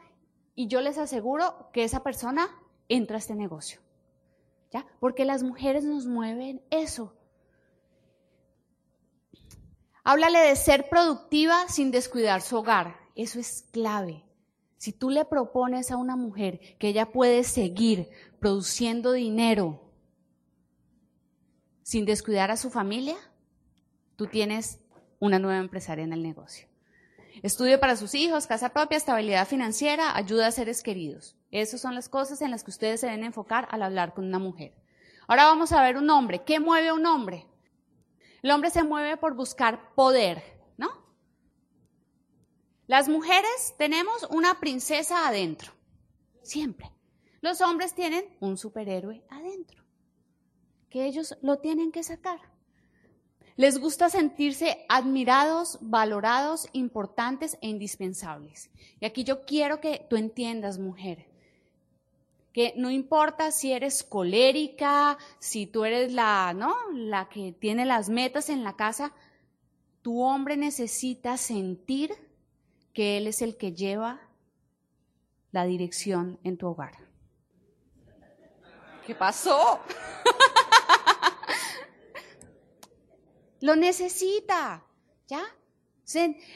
y 0.55 0.67
yo 0.67 0.81
les 0.81 0.97
aseguro 0.97 1.69
que 1.73 1.83
esa 1.83 2.01
persona 2.01 2.47
entra 2.87 3.17
a 3.17 3.19
este 3.19 3.35
negocio. 3.35 3.81
¿Ya? 4.71 4.85
Porque 4.99 5.25
las 5.25 5.43
mujeres 5.43 5.83
nos 5.83 6.05
mueven 6.07 6.61
eso. 6.69 7.13
Háblale 10.03 10.39
de 10.39 10.55
ser 10.55 10.89
productiva 10.89 11.67
sin 11.67 11.91
descuidar 11.91 12.41
su 12.41 12.57
hogar. 12.57 12.95
Eso 13.15 13.39
es 13.39 13.65
clave. 13.71 14.23
Si 14.77 14.91
tú 14.91 15.09
le 15.09 15.25
propones 15.25 15.91
a 15.91 15.97
una 15.97 16.15
mujer 16.15 16.59
que 16.77 16.89
ella 16.89 17.11
puede 17.11 17.43
seguir 17.43 18.09
produciendo 18.39 19.13
dinero 19.13 19.81
sin 21.81 22.05
descuidar 22.05 22.51
a 22.51 22.57
su 22.57 22.69
familia, 22.69 23.15
tú 24.15 24.27
tienes 24.27 24.79
una 25.19 25.39
nueva 25.39 25.59
empresaria 25.59 26.03
en 26.03 26.13
el 26.13 26.21
negocio. 26.21 26.67
Estudio 27.43 27.79
para 27.79 27.95
sus 27.95 28.15
hijos, 28.15 28.47
casa 28.47 28.69
propia, 28.69 28.97
estabilidad 28.97 29.47
financiera, 29.47 30.15
ayuda 30.15 30.47
a 30.47 30.51
seres 30.51 30.81
queridos. 30.81 31.35
Esas 31.51 31.81
son 31.81 31.93
las 31.93 32.09
cosas 32.09 32.41
en 32.41 32.51
las 32.51 32.63
que 32.63 32.71
ustedes 32.71 33.01
se 33.01 33.07
deben 33.07 33.23
enfocar 33.23 33.67
al 33.71 33.83
hablar 33.83 34.13
con 34.13 34.25
una 34.25 34.39
mujer. 34.39 34.73
Ahora 35.27 35.45
vamos 35.45 35.71
a 35.71 35.81
ver 35.81 35.97
un 35.97 36.09
hombre. 36.09 36.43
¿Qué 36.43 36.59
mueve 36.59 36.89
a 36.89 36.93
un 36.93 37.05
hombre? 37.05 37.47
El 38.41 38.51
hombre 38.51 38.69
se 38.69 38.83
mueve 38.83 39.17
por 39.17 39.35
buscar 39.35 39.93
poder, 39.95 40.43
¿no? 40.77 40.89
Las 42.87 43.09
mujeres 43.09 43.73
tenemos 43.77 44.23
una 44.29 44.59
princesa 44.59 45.27
adentro, 45.27 45.73
siempre. 46.41 46.91
Los 47.41 47.61
hombres 47.61 47.93
tienen 47.93 48.25
un 48.39 48.57
superhéroe 48.57 49.25
adentro, 49.29 49.83
que 50.89 51.05
ellos 51.05 51.37
lo 51.41 51.59
tienen 51.59 51.91
que 51.91 52.03
sacar. 52.03 52.39
Les 53.57 53.79
gusta 53.79 54.09
sentirse 54.09 54.85
admirados, 54.89 55.77
valorados, 55.81 56.67
importantes 56.73 57.57
e 57.61 57.69
indispensables. 57.69 58.69
Y 58.99 59.05
aquí 59.05 59.23
yo 59.23 59.45
quiero 59.45 59.79
que 59.79 60.05
tú 60.09 60.17
entiendas, 60.17 60.77
mujer, 60.77 61.27
que 62.51 62.73
no 62.75 62.91
importa 62.91 63.51
si 63.51 63.71
eres 63.71 64.03
colérica, 64.03 65.17
si 65.39 65.67
tú 65.67 65.85
eres 65.85 66.11
la, 66.11 66.53
¿no? 66.53 66.75
La 66.93 67.29
que 67.29 67.53
tiene 67.53 67.85
las 67.85 68.09
metas 68.09 68.49
en 68.49 68.63
la 68.63 68.75
casa, 68.75 69.13
tu 70.01 70.21
hombre 70.21 70.57
necesita 70.57 71.37
sentir 71.37 72.13
que 72.93 73.17
él 73.17 73.27
es 73.27 73.41
el 73.41 73.57
que 73.57 73.73
lleva 73.73 74.21
la 75.51 75.65
dirección 75.65 76.39
en 76.43 76.57
tu 76.57 76.67
hogar. 76.67 76.93
¿Qué 79.05 79.15
pasó? 79.15 79.79
Lo 83.65 83.75
necesita, 83.75 84.83
¿ya? 85.27 85.43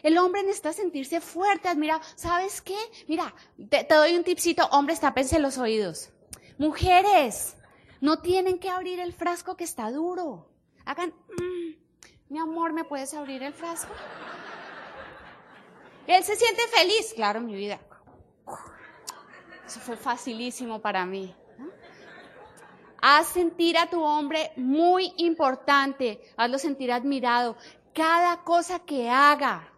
El 0.03 0.19
hombre 0.19 0.43
necesita 0.43 0.73
sentirse 0.73 1.21
fuerte, 1.21 1.67
admirado. 1.67 2.01
¿Sabes 2.15 2.61
qué? 2.61 2.77
Mira, 3.07 3.33
te, 3.67 3.83
doy 3.89 4.15
un 4.15 4.23
tipcito, 4.23 4.67
hombres, 4.67 4.99
tápense 4.99 5.39
los 5.39 5.57
oídos. 5.57 6.11
Mujeres, 6.59 7.55
no 7.99 8.19
tienen 8.19 8.59
que 8.59 8.69
abrir 8.69 8.99
el 8.99 9.11
frasco 9.11 9.57
que 9.57 9.63
está 9.63 9.89
duro. 9.89 10.51
Hagan, 10.85 11.09
mm, 11.09 12.31
mi 12.31 12.37
amor, 12.37 12.73
¿me 12.73 12.83
puedes 12.83 13.11
abrir 13.15 13.41
el 13.41 13.53
frasco? 13.53 13.91
Él 16.05 16.23
se 16.23 16.35
siente 16.35 16.61
feliz, 16.67 17.11
claro, 17.15 17.41
mi 17.41 17.55
vida. 17.55 17.79
Eso 19.65 19.79
fue 19.79 19.97
facilísimo 19.97 20.79
para 20.79 21.07
mí. 21.07 21.35
Haz 23.01 23.27
sentir 23.27 23.77
a 23.77 23.89
tu 23.89 24.01
hombre 24.03 24.51
muy 24.55 25.13
importante, 25.17 26.21
hazlo 26.37 26.57
sentir 26.57 26.91
admirado. 26.91 27.55
Cada 27.93 28.43
cosa 28.43 28.79
que 28.79 29.09
haga, 29.09 29.73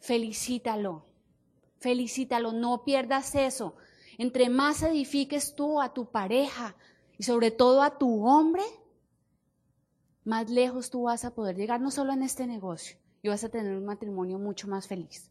felicítalo. 0.00 1.06
Felicítalo, 1.78 2.52
no 2.52 2.84
pierdas 2.84 3.34
eso. 3.34 3.74
Entre 4.18 4.48
más 4.48 4.82
edifiques 4.82 5.54
tú 5.54 5.80
a 5.80 5.92
tu 5.92 6.10
pareja 6.10 6.76
y 7.18 7.24
sobre 7.24 7.50
todo 7.50 7.82
a 7.82 7.98
tu 7.98 8.26
hombre, 8.26 8.62
más 10.24 10.48
lejos 10.48 10.90
tú 10.90 11.04
vas 11.04 11.24
a 11.24 11.34
poder 11.34 11.56
llegar, 11.56 11.80
no 11.80 11.90
solo 11.90 12.12
en 12.12 12.22
este 12.22 12.46
negocio, 12.46 12.96
y 13.22 13.28
vas 13.28 13.42
a 13.44 13.48
tener 13.48 13.76
un 13.76 13.84
matrimonio 13.84 14.38
mucho 14.38 14.68
más 14.68 14.86
feliz. 14.86 15.30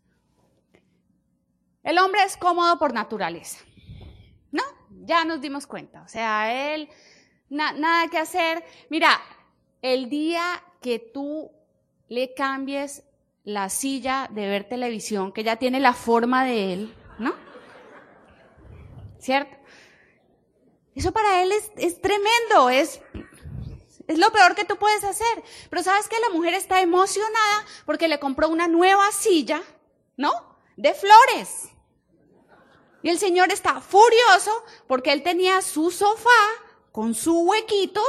El 1.83 1.97
hombre 1.97 2.23
es 2.23 2.37
cómodo 2.37 2.77
por 2.77 2.93
naturaleza, 2.93 3.59
¿no? 4.51 4.63
Ya 5.05 5.25
nos 5.25 5.41
dimos 5.41 5.65
cuenta. 5.65 6.03
O 6.03 6.07
sea, 6.07 6.73
él 6.73 6.89
nada 7.51 8.07
que 8.07 8.17
hacer. 8.17 8.63
Mira, 8.89 9.21
el 9.81 10.09
día 10.09 10.63
que 10.81 10.99
tú 10.99 11.51
le 12.07 12.33
cambies 12.33 13.03
la 13.43 13.69
silla 13.69 14.27
de 14.31 14.47
ver 14.47 14.67
televisión, 14.67 15.31
que 15.31 15.43
ya 15.43 15.57
tiene 15.57 15.79
la 15.79 15.93
forma 15.93 16.45
de 16.45 16.73
él, 16.73 16.95
¿no? 17.19 17.33
¿Cierto? 19.19 19.57
Eso 20.95 21.11
para 21.11 21.41
él 21.41 21.51
es, 21.51 21.71
es 21.77 22.01
tremendo, 22.01 22.69
es, 22.69 23.01
es 24.07 24.17
lo 24.17 24.31
peor 24.31 24.55
que 24.55 24.65
tú 24.65 24.77
puedes 24.77 25.03
hacer. 25.03 25.43
Pero 25.69 25.83
sabes 25.83 26.07
que 26.07 26.19
la 26.19 26.29
mujer 26.29 26.53
está 26.53 26.81
emocionada 26.81 27.65
porque 27.85 28.07
le 28.07 28.19
compró 28.19 28.49
una 28.49 28.67
nueva 28.67 29.11
silla, 29.11 29.61
¿no? 30.17 30.31
De 30.77 30.93
flores. 30.93 31.69
Y 33.03 33.09
el 33.09 33.17
señor 33.17 33.51
está 33.51 33.81
furioso 33.81 34.51
porque 34.87 35.11
él 35.11 35.23
tenía 35.23 35.61
su 35.61 35.91
sofá 35.91 36.29
con 36.91 37.13
su 37.13 37.43
huequito, 37.43 38.01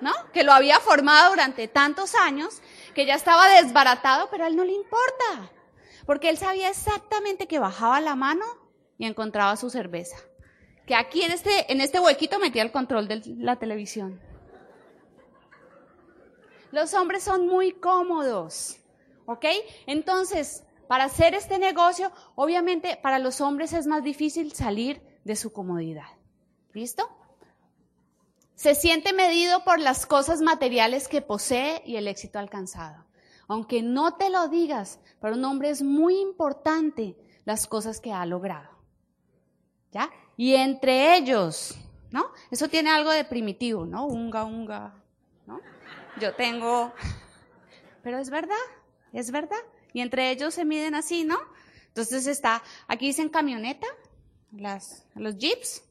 ¿no? 0.00 0.12
Que 0.32 0.42
lo 0.42 0.52
había 0.52 0.80
formado 0.80 1.30
durante 1.30 1.68
tantos 1.68 2.14
años, 2.14 2.60
que 2.94 3.06
ya 3.06 3.14
estaba 3.14 3.48
desbaratado, 3.48 4.28
pero 4.30 4.44
a 4.44 4.48
él 4.48 4.56
no 4.56 4.64
le 4.64 4.72
importa, 4.72 5.50
porque 6.06 6.28
él 6.28 6.38
sabía 6.38 6.68
exactamente 6.68 7.46
que 7.46 7.58
bajaba 7.58 8.00
la 8.00 8.16
mano 8.16 8.44
y 8.98 9.06
encontraba 9.06 9.56
su 9.56 9.70
cerveza. 9.70 10.16
Que 10.86 10.94
aquí 10.96 11.22
en 11.22 11.30
este, 11.30 11.72
en 11.72 11.80
este 11.80 12.00
huequito 12.00 12.38
metía 12.40 12.62
el 12.62 12.72
control 12.72 13.06
de 13.06 13.22
la 13.38 13.56
televisión. 13.56 14.20
Los 16.72 16.94
hombres 16.94 17.22
son 17.22 17.46
muy 17.46 17.72
cómodos, 17.72 18.78
¿ok? 19.26 19.44
Entonces, 19.86 20.64
para 20.88 21.04
hacer 21.04 21.34
este 21.34 21.58
negocio, 21.58 22.10
obviamente 22.34 22.98
para 23.00 23.18
los 23.18 23.40
hombres 23.40 23.72
es 23.72 23.86
más 23.86 24.02
difícil 24.02 24.52
salir 24.52 25.00
de 25.24 25.36
su 25.36 25.52
comodidad. 25.52 26.08
¿Listo? 26.72 27.08
Se 28.62 28.76
siente 28.76 29.12
medido 29.12 29.64
por 29.64 29.80
las 29.80 30.06
cosas 30.06 30.40
materiales 30.40 31.08
que 31.08 31.20
posee 31.20 31.82
y 31.84 31.96
el 31.96 32.06
éxito 32.06 32.38
alcanzado. 32.38 33.04
Aunque 33.48 33.82
no 33.82 34.14
te 34.14 34.30
lo 34.30 34.46
digas, 34.46 35.00
para 35.18 35.34
un 35.34 35.44
hombre 35.44 35.70
es 35.70 35.82
muy 35.82 36.20
importante 36.20 37.16
las 37.44 37.66
cosas 37.66 37.98
que 37.98 38.12
ha 38.12 38.24
logrado. 38.24 38.70
¿Ya? 39.90 40.08
Y 40.36 40.54
entre 40.54 41.16
ellos, 41.16 41.76
¿no? 42.12 42.30
Eso 42.52 42.68
tiene 42.68 42.90
algo 42.90 43.10
de 43.10 43.24
primitivo, 43.24 43.84
¿no? 43.84 44.06
Unga, 44.06 44.44
unga, 44.44 44.94
¿no? 45.44 45.60
Yo 46.20 46.32
tengo... 46.36 46.92
Pero 48.04 48.18
es 48.20 48.30
verdad, 48.30 48.54
es 49.12 49.32
verdad. 49.32 49.58
Y 49.92 50.02
entre 50.02 50.30
ellos 50.30 50.54
se 50.54 50.64
miden 50.64 50.94
así, 50.94 51.24
¿no? 51.24 51.40
Entonces 51.88 52.28
está, 52.28 52.62
aquí 52.86 53.06
dicen 53.06 53.28
camioneta, 53.28 53.88
las, 54.52 55.04
los 55.16 55.36
jeeps, 55.36 55.82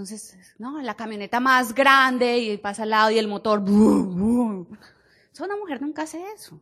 entonces, 0.00 0.34
no, 0.56 0.80
la 0.80 0.94
camioneta 0.94 1.40
más 1.40 1.74
grande 1.74 2.38
y 2.38 2.56
pasa 2.56 2.84
al 2.84 2.90
lado 2.90 3.10
y 3.10 3.18
el 3.18 3.28
motor. 3.28 3.60
una 3.60 4.66
mujer 5.58 5.82
nunca 5.82 6.02
hace 6.02 6.24
eso. 6.34 6.58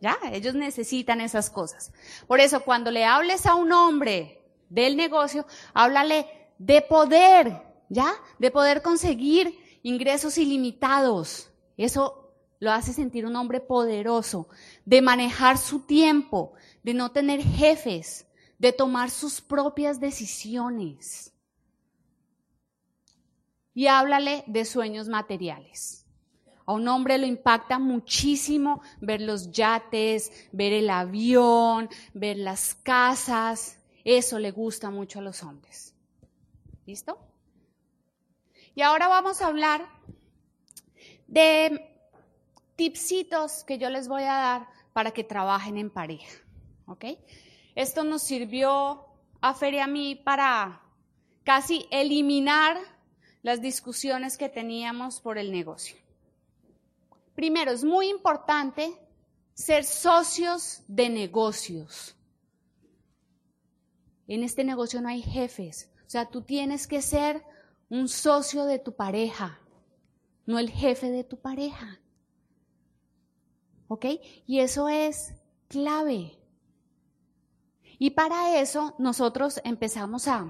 Ya, 0.00 0.18
ellos 0.32 0.56
necesitan 0.56 1.20
esas 1.20 1.48
cosas. 1.48 1.92
Por 2.26 2.40
eso, 2.40 2.64
cuando 2.64 2.90
le 2.90 3.04
hables 3.04 3.46
a 3.46 3.54
un 3.54 3.70
hombre 3.70 4.42
del 4.68 4.96
negocio, 4.96 5.46
háblale 5.74 6.26
de 6.58 6.82
poder, 6.82 7.62
¿ya? 7.88 8.12
De 8.40 8.50
poder 8.50 8.82
conseguir 8.82 9.56
ingresos 9.84 10.36
ilimitados. 10.36 11.52
Eso 11.76 12.32
lo 12.58 12.72
hace 12.72 12.92
sentir 12.92 13.26
un 13.26 13.36
hombre 13.36 13.60
poderoso, 13.60 14.48
de 14.84 15.02
manejar 15.02 15.56
su 15.56 15.86
tiempo, 15.86 16.54
de 16.82 16.94
no 16.94 17.12
tener 17.12 17.40
jefes, 17.42 18.26
de 18.58 18.72
tomar 18.72 19.10
sus 19.10 19.40
propias 19.40 20.00
decisiones 20.00 21.32
y 23.76 23.88
háblale 23.88 24.42
de 24.46 24.64
sueños 24.64 25.06
materiales. 25.06 26.06
A 26.64 26.72
un 26.72 26.88
hombre 26.88 27.18
lo 27.18 27.26
impacta 27.26 27.78
muchísimo 27.78 28.80
ver 29.02 29.20
los 29.20 29.52
yates, 29.52 30.32
ver 30.50 30.72
el 30.72 30.88
avión, 30.88 31.90
ver 32.14 32.38
las 32.38 32.74
casas. 32.74 33.78
Eso 34.02 34.38
le 34.38 34.50
gusta 34.50 34.88
mucho 34.88 35.18
a 35.18 35.22
los 35.22 35.42
hombres. 35.42 35.94
¿Listo? 36.86 37.18
Y 38.74 38.80
ahora 38.80 39.08
vamos 39.08 39.42
a 39.42 39.48
hablar 39.48 39.86
de 41.26 41.86
tipsitos 42.76 43.62
que 43.62 43.76
yo 43.76 43.90
les 43.90 44.08
voy 44.08 44.22
a 44.22 44.36
dar 44.36 44.68
para 44.94 45.10
que 45.10 45.22
trabajen 45.22 45.76
en 45.76 45.90
pareja. 45.90 46.40
¿Ok? 46.86 47.04
Esto 47.74 48.04
nos 48.04 48.22
sirvió 48.22 49.04
a 49.42 49.52
Fer 49.52 49.74
y 49.74 49.80
a 49.80 49.86
mí 49.86 50.14
para 50.14 50.80
casi 51.44 51.86
eliminar 51.90 52.95
las 53.42 53.60
discusiones 53.60 54.36
que 54.36 54.48
teníamos 54.48 55.20
por 55.20 55.38
el 55.38 55.52
negocio. 55.52 55.96
Primero, 57.34 57.70
es 57.70 57.84
muy 57.84 58.08
importante 58.08 58.98
ser 59.54 59.84
socios 59.84 60.82
de 60.88 61.08
negocios. 61.08 62.16
En 64.26 64.42
este 64.42 64.64
negocio 64.64 65.00
no 65.00 65.08
hay 65.08 65.22
jefes. 65.22 65.90
O 66.06 66.10
sea, 66.10 66.26
tú 66.26 66.42
tienes 66.42 66.86
que 66.86 67.02
ser 67.02 67.44
un 67.88 68.08
socio 68.08 68.64
de 68.64 68.78
tu 68.78 68.94
pareja, 68.94 69.60
no 70.44 70.58
el 70.58 70.70
jefe 70.70 71.10
de 71.10 71.24
tu 71.24 71.38
pareja. 71.38 72.00
¿Ok? 73.88 74.06
Y 74.46 74.60
eso 74.60 74.88
es 74.88 75.34
clave. 75.68 76.38
Y 77.98 78.10
para 78.10 78.60
eso 78.60 78.94
nosotros 78.98 79.60
empezamos 79.64 80.28
a 80.28 80.46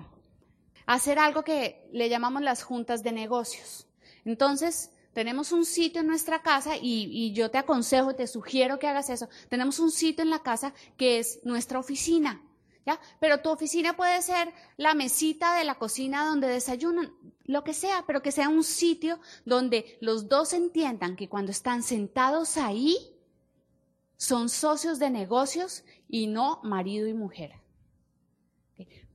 hacer 0.86 1.18
algo 1.18 1.42
que 1.42 1.88
le 1.92 2.08
llamamos 2.08 2.42
las 2.42 2.62
juntas 2.62 3.02
de 3.02 3.12
negocios. 3.12 3.86
Entonces, 4.24 4.90
tenemos 5.12 5.52
un 5.52 5.64
sitio 5.64 6.02
en 6.02 6.06
nuestra 6.06 6.42
casa 6.42 6.74
y, 6.80 7.32
yo 7.32 7.50
te 7.50 7.58
aconsejo, 7.58 8.14
te 8.14 8.26
sugiero 8.26 8.78
que 8.78 8.86
hagas 8.86 9.08
eso. 9.08 9.28
Tenemos 9.48 9.78
un 9.78 9.90
sitio 9.90 10.22
en 10.22 10.30
la 10.30 10.42
casa 10.42 10.74
que 10.96 11.18
es 11.18 11.40
nuestra 11.44 11.78
oficina. 11.78 12.42
¿Ya? 12.84 13.00
Pero 13.18 13.40
tu 13.40 13.50
oficina 13.50 13.96
puede 13.96 14.22
ser 14.22 14.52
la 14.76 14.94
mesita 14.94 15.56
de 15.56 15.64
la 15.64 15.74
cocina 15.74 16.24
donde 16.26 16.46
desayunan, 16.46 17.12
lo 17.44 17.64
que 17.64 17.74
sea, 17.74 18.04
pero 18.06 18.22
que 18.22 18.30
sea 18.30 18.48
un 18.48 18.62
sitio 18.62 19.18
donde 19.44 19.98
los 20.00 20.28
dos 20.28 20.52
entiendan 20.52 21.16
que 21.16 21.28
cuando 21.28 21.50
están 21.50 21.82
sentados 21.82 22.56
ahí, 22.56 22.96
son 24.16 24.48
socios 24.48 24.98
de 24.98 25.10
negocios 25.10 25.82
y 26.08 26.26
no 26.26 26.60
marido 26.62 27.08
y 27.08 27.14
mujer. 27.14 27.54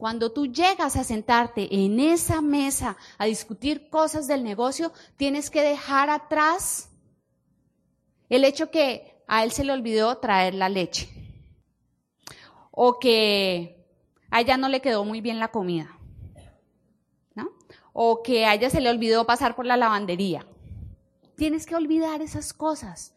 Cuando 0.01 0.31
tú 0.31 0.47
llegas 0.47 0.95
a 0.95 1.03
sentarte 1.03 1.67
en 1.75 1.99
esa 1.99 2.41
mesa 2.41 2.97
a 3.19 3.25
discutir 3.25 3.87
cosas 3.87 4.25
del 4.25 4.43
negocio, 4.43 4.91
tienes 5.15 5.51
que 5.51 5.61
dejar 5.61 6.09
atrás 6.09 6.89
el 8.27 8.43
hecho 8.43 8.71
que 8.71 9.21
a 9.27 9.43
él 9.43 9.51
se 9.51 9.63
le 9.63 9.71
olvidó 9.71 10.17
traer 10.17 10.55
la 10.55 10.69
leche 10.69 11.07
o 12.71 12.97
que 12.97 13.85
a 14.31 14.41
ella 14.41 14.57
no 14.57 14.69
le 14.69 14.81
quedó 14.81 15.05
muy 15.05 15.21
bien 15.21 15.37
la 15.37 15.51
comida, 15.51 15.95
¿no? 17.35 17.51
O 17.93 18.23
que 18.23 18.47
a 18.47 18.55
ella 18.55 18.71
se 18.71 18.81
le 18.81 18.89
olvidó 18.89 19.27
pasar 19.27 19.55
por 19.55 19.67
la 19.67 19.77
lavandería. 19.77 20.47
Tienes 21.35 21.67
que 21.67 21.75
olvidar 21.75 22.23
esas 22.23 22.53
cosas. 22.53 23.13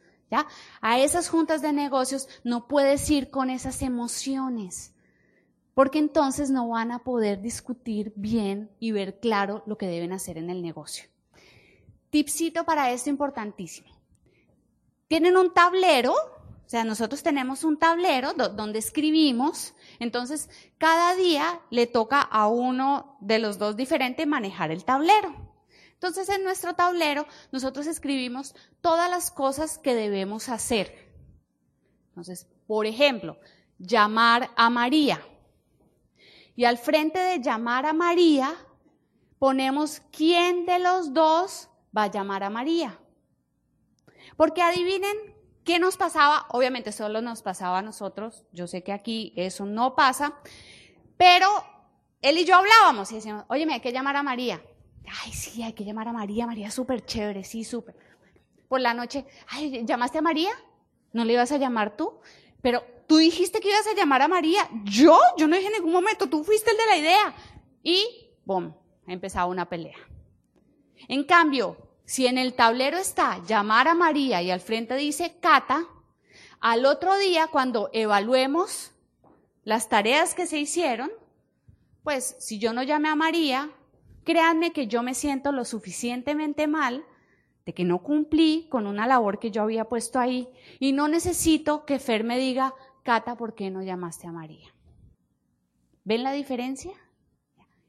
A 0.82 0.98
esas 0.98 1.30
juntas 1.30 1.62
de 1.62 1.72
negocios 1.72 2.28
no 2.42 2.68
puedes 2.68 3.08
ir 3.08 3.30
con 3.30 3.48
esas 3.48 3.80
emociones, 3.80 4.93
porque 5.74 5.98
entonces 5.98 6.50
no 6.50 6.68
van 6.68 6.92
a 6.92 7.00
poder 7.00 7.42
discutir 7.42 8.12
bien 8.16 8.70
y 8.78 8.92
ver 8.92 9.18
claro 9.18 9.62
lo 9.66 9.76
que 9.76 9.86
deben 9.86 10.12
hacer 10.12 10.38
en 10.38 10.50
el 10.50 10.62
negocio. 10.62 11.08
Tipsito 12.10 12.64
para 12.64 12.92
esto 12.92 13.10
importantísimo. 13.10 13.88
Tienen 15.08 15.36
un 15.36 15.52
tablero, 15.52 16.12
o 16.12 16.68
sea, 16.68 16.84
nosotros 16.84 17.22
tenemos 17.22 17.64
un 17.64 17.78
tablero 17.78 18.32
donde 18.34 18.78
escribimos, 18.78 19.74
entonces 19.98 20.48
cada 20.78 21.14
día 21.16 21.60
le 21.70 21.86
toca 21.86 22.20
a 22.20 22.46
uno 22.46 23.18
de 23.20 23.38
los 23.40 23.58
dos 23.58 23.76
diferentes 23.76 24.26
manejar 24.26 24.70
el 24.70 24.84
tablero. 24.84 25.54
Entonces 25.94 26.28
en 26.28 26.44
nuestro 26.44 26.74
tablero 26.74 27.26
nosotros 27.50 27.86
escribimos 27.86 28.54
todas 28.80 29.10
las 29.10 29.30
cosas 29.30 29.78
que 29.78 29.94
debemos 29.94 30.48
hacer. 30.48 31.12
Entonces, 32.10 32.46
por 32.66 32.86
ejemplo, 32.86 33.38
llamar 33.78 34.50
a 34.56 34.70
María. 34.70 35.20
Y 36.56 36.64
al 36.64 36.78
frente 36.78 37.18
de 37.18 37.40
llamar 37.40 37.86
a 37.86 37.92
María 37.92 38.54
ponemos 39.38 40.00
quién 40.10 40.66
de 40.66 40.78
los 40.78 41.12
dos 41.12 41.68
va 41.96 42.04
a 42.04 42.10
llamar 42.10 42.42
a 42.42 42.50
María. 42.50 42.98
Porque 44.36 44.62
adivinen 44.62 45.16
qué 45.64 45.78
nos 45.78 45.96
pasaba, 45.96 46.46
obviamente 46.50 46.92
solo 46.92 47.20
nos 47.20 47.42
pasaba 47.42 47.78
a 47.78 47.82
nosotros, 47.82 48.44
yo 48.52 48.66
sé 48.66 48.82
que 48.82 48.92
aquí 48.92 49.32
eso 49.36 49.64
no 49.64 49.94
pasa, 49.94 50.34
pero 51.16 51.48
él 52.22 52.38
y 52.38 52.44
yo 52.44 52.56
hablábamos 52.56 53.10
y 53.12 53.16
decíamos, 53.16 53.44
oye, 53.48 53.66
me 53.66 53.74
hay 53.74 53.80
que 53.80 53.92
llamar 53.92 54.16
a 54.16 54.22
María. 54.22 54.62
Ay, 55.22 55.32
sí, 55.32 55.62
hay 55.62 55.74
que 55.74 55.84
llamar 55.84 56.08
a 56.08 56.12
María. 56.12 56.46
María 56.46 56.70
súper 56.70 57.04
chévere, 57.04 57.44
sí, 57.44 57.64
súper. 57.64 57.96
Por 58.68 58.80
la 58.80 58.94
noche, 58.94 59.26
ay, 59.48 59.84
¿llamaste 59.84 60.18
a 60.18 60.22
María? 60.22 60.50
¿No 61.12 61.24
le 61.24 61.34
ibas 61.34 61.52
a 61.52 61.58
llamar 61.58 61.96
tú? 61.96 62.18
Pero 62.64 62.82
tú 63.06 63.18
dijiste 63.18 63.60
que 63.60 63.68
ibas 63.68 63.86
a 63.86 63.94
llamar 63.94 64.22
a 64.22 64.28
María. 64.28 64.66
Yo, 64.84 65.20
yo 65.36 65.46
no 65.46 65.54
dije 65.54 65.68
en 65.68 65.74
ningún 65.74 65.92
momento, 65.92 66.30
tú 66.30 66.42
fuiste 66.42 66.70
el 66.70 66.78
de 66.78 66.86
la 66.86 66.96
idea. 66.96 67.34
Y, 67.82 68.06
¡bum!, 68.46 68.72
empezaba 69.06 69.44
una 69.44 69.68
pelea. 69.68 69.98
En 71.06 71.24
cambio, 71.24 71.76
si 72.06 72.26
en 72.26 72.38
el 72.38 72.54
tablero 72.54 72.96
está 72.96 73.42
llamar 73.44 73.86
a 73.86 73.94
María 73.94 74.40
y 74.40 74.50
al 74.50 74.60
frente 74.60 74.96
dice 74.96 75.36
Cata, 75.40 75.86
al 76.58 76.86
otro 76.86 77.14
día 77.18 77.48
cuando 77.48 77.90
evaluemos 77.92 78.92
las 79.64 79.90
tareas 79.90 80.34
que 80.34 80.46
se 80.46 80.56
hicieron, 80.56 81.12
pues 82.02 82.34
si 82.38 82.58
yo 82.58 82.72
no 82.72 82.82
llamé 82.82 83.10
a 83.10 83.14
María, 83.14 83.70
Créanme 84.24 84.72
que 84.72 84.86
yo 84.86 85.02
me 85.02 85.14
siento 85.14 85.52
lo 85.52 85.64
suficientemente 85.64 86.66
mal 86.66 87.04
de 87.64 87.74
que 87.74 87.84
no 87.84 88.02
cumplí 88.02 88.68
con 88.70 88.86
una 88.86 89.06
labor 89.06 89.38
que 89.38 89.50
yo 89.50 89.62
había 89.62 89.88
puesto 89.88 90.18
ahí 90.18 90.48
y 90.78 90.92
no 90.92 91.08
necesito 91.08 91.84
que 91.84 91.98
Fer 91.98 92.24
me 92.24 92.38
diga, 92.38 92.74
Cata, 93.02 93.36
¿por 93.36 93.54
qué 93.54 93.70
no 93.70 93.82
llamaste 93.82 94.26
a 94.26 94.32
María? 94.32 94.74
¿Ven 96.04 96.22
la 96.22 96.32
diferencia? 96.32 96.92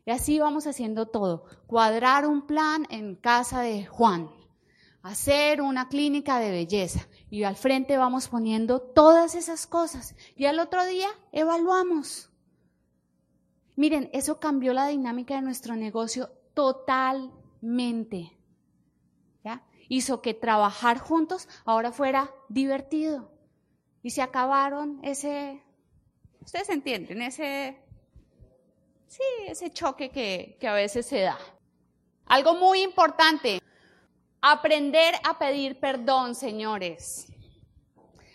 Y 0.06 0.12
así 0.12 0.40
vamos 0.40 0.68
haciendo 0.68 1.08
todo. 1.08 1.46
Cuadrar 1.68 2.28
un 2.28 2.46
plan 2.46 2.86
en 2.90 3.16
casa 3.16 3.62
de 3.62 3.86
Juan, 3.86 4.30
hacer 5.02 5.62
una 5.62 5.90
clínica 5.90 6.40
de 6.40 6.52
belleza 6.52 7.08
y 7.30 7.44
al 7.44 7.56
frente 7.56 7.98
vamos 7.98 8.28
poniendo 8.28 8.80
todas 8.80 9.36
esas 9.36 9.68
cosas 9.68 10.16
y 10.36 10.46
al 10.46 10.60
otro 10.60 10.86
día 10.86 11.10
evaluamos. 11.32 12.30
Miren, 13.76 14.10
eso 14.14 14.40
cambió 14.40 14.74
la 14.74 14.88
dinámica 14.88 15.36
de 15.36 15.42
nuestro 15.42 15.76
negocio 15.76 16.30
totalmente. 16.54 18.32
Hizo 19.88 20.22
que 20.22 20.34
trabajar 20.34 21.00
juntos 21.00 21.48
ahora 21.66 21.92
fuera 21.92 22.32
divertido. 22.50 23.32
Y 24.02 24.12
se 24.12 24.22
acabaron 24.22 25.00
ese, 25.04 25.64
ustedes 26.42 26.70
entienden, 26.70 27.22
ese, 27.22 27.78
sí, 29.08 29.24
ese 29.48 29.72
choque 29.72 30.10
que, 30.10 30.58
que 30.60 30.68
a 30.68 30.74
veces 30.74 31.06
se 31.06 31.22
da. 31.22 31.40
Algo 32.28 32.56
muy 32.56 32.82
importante, 32.82 33.62
aprender 34.42 35.16
a 35.24 35.38
pedir 35.40 35.80
perdón, 35.80 36.36
señores. 36.36 37.28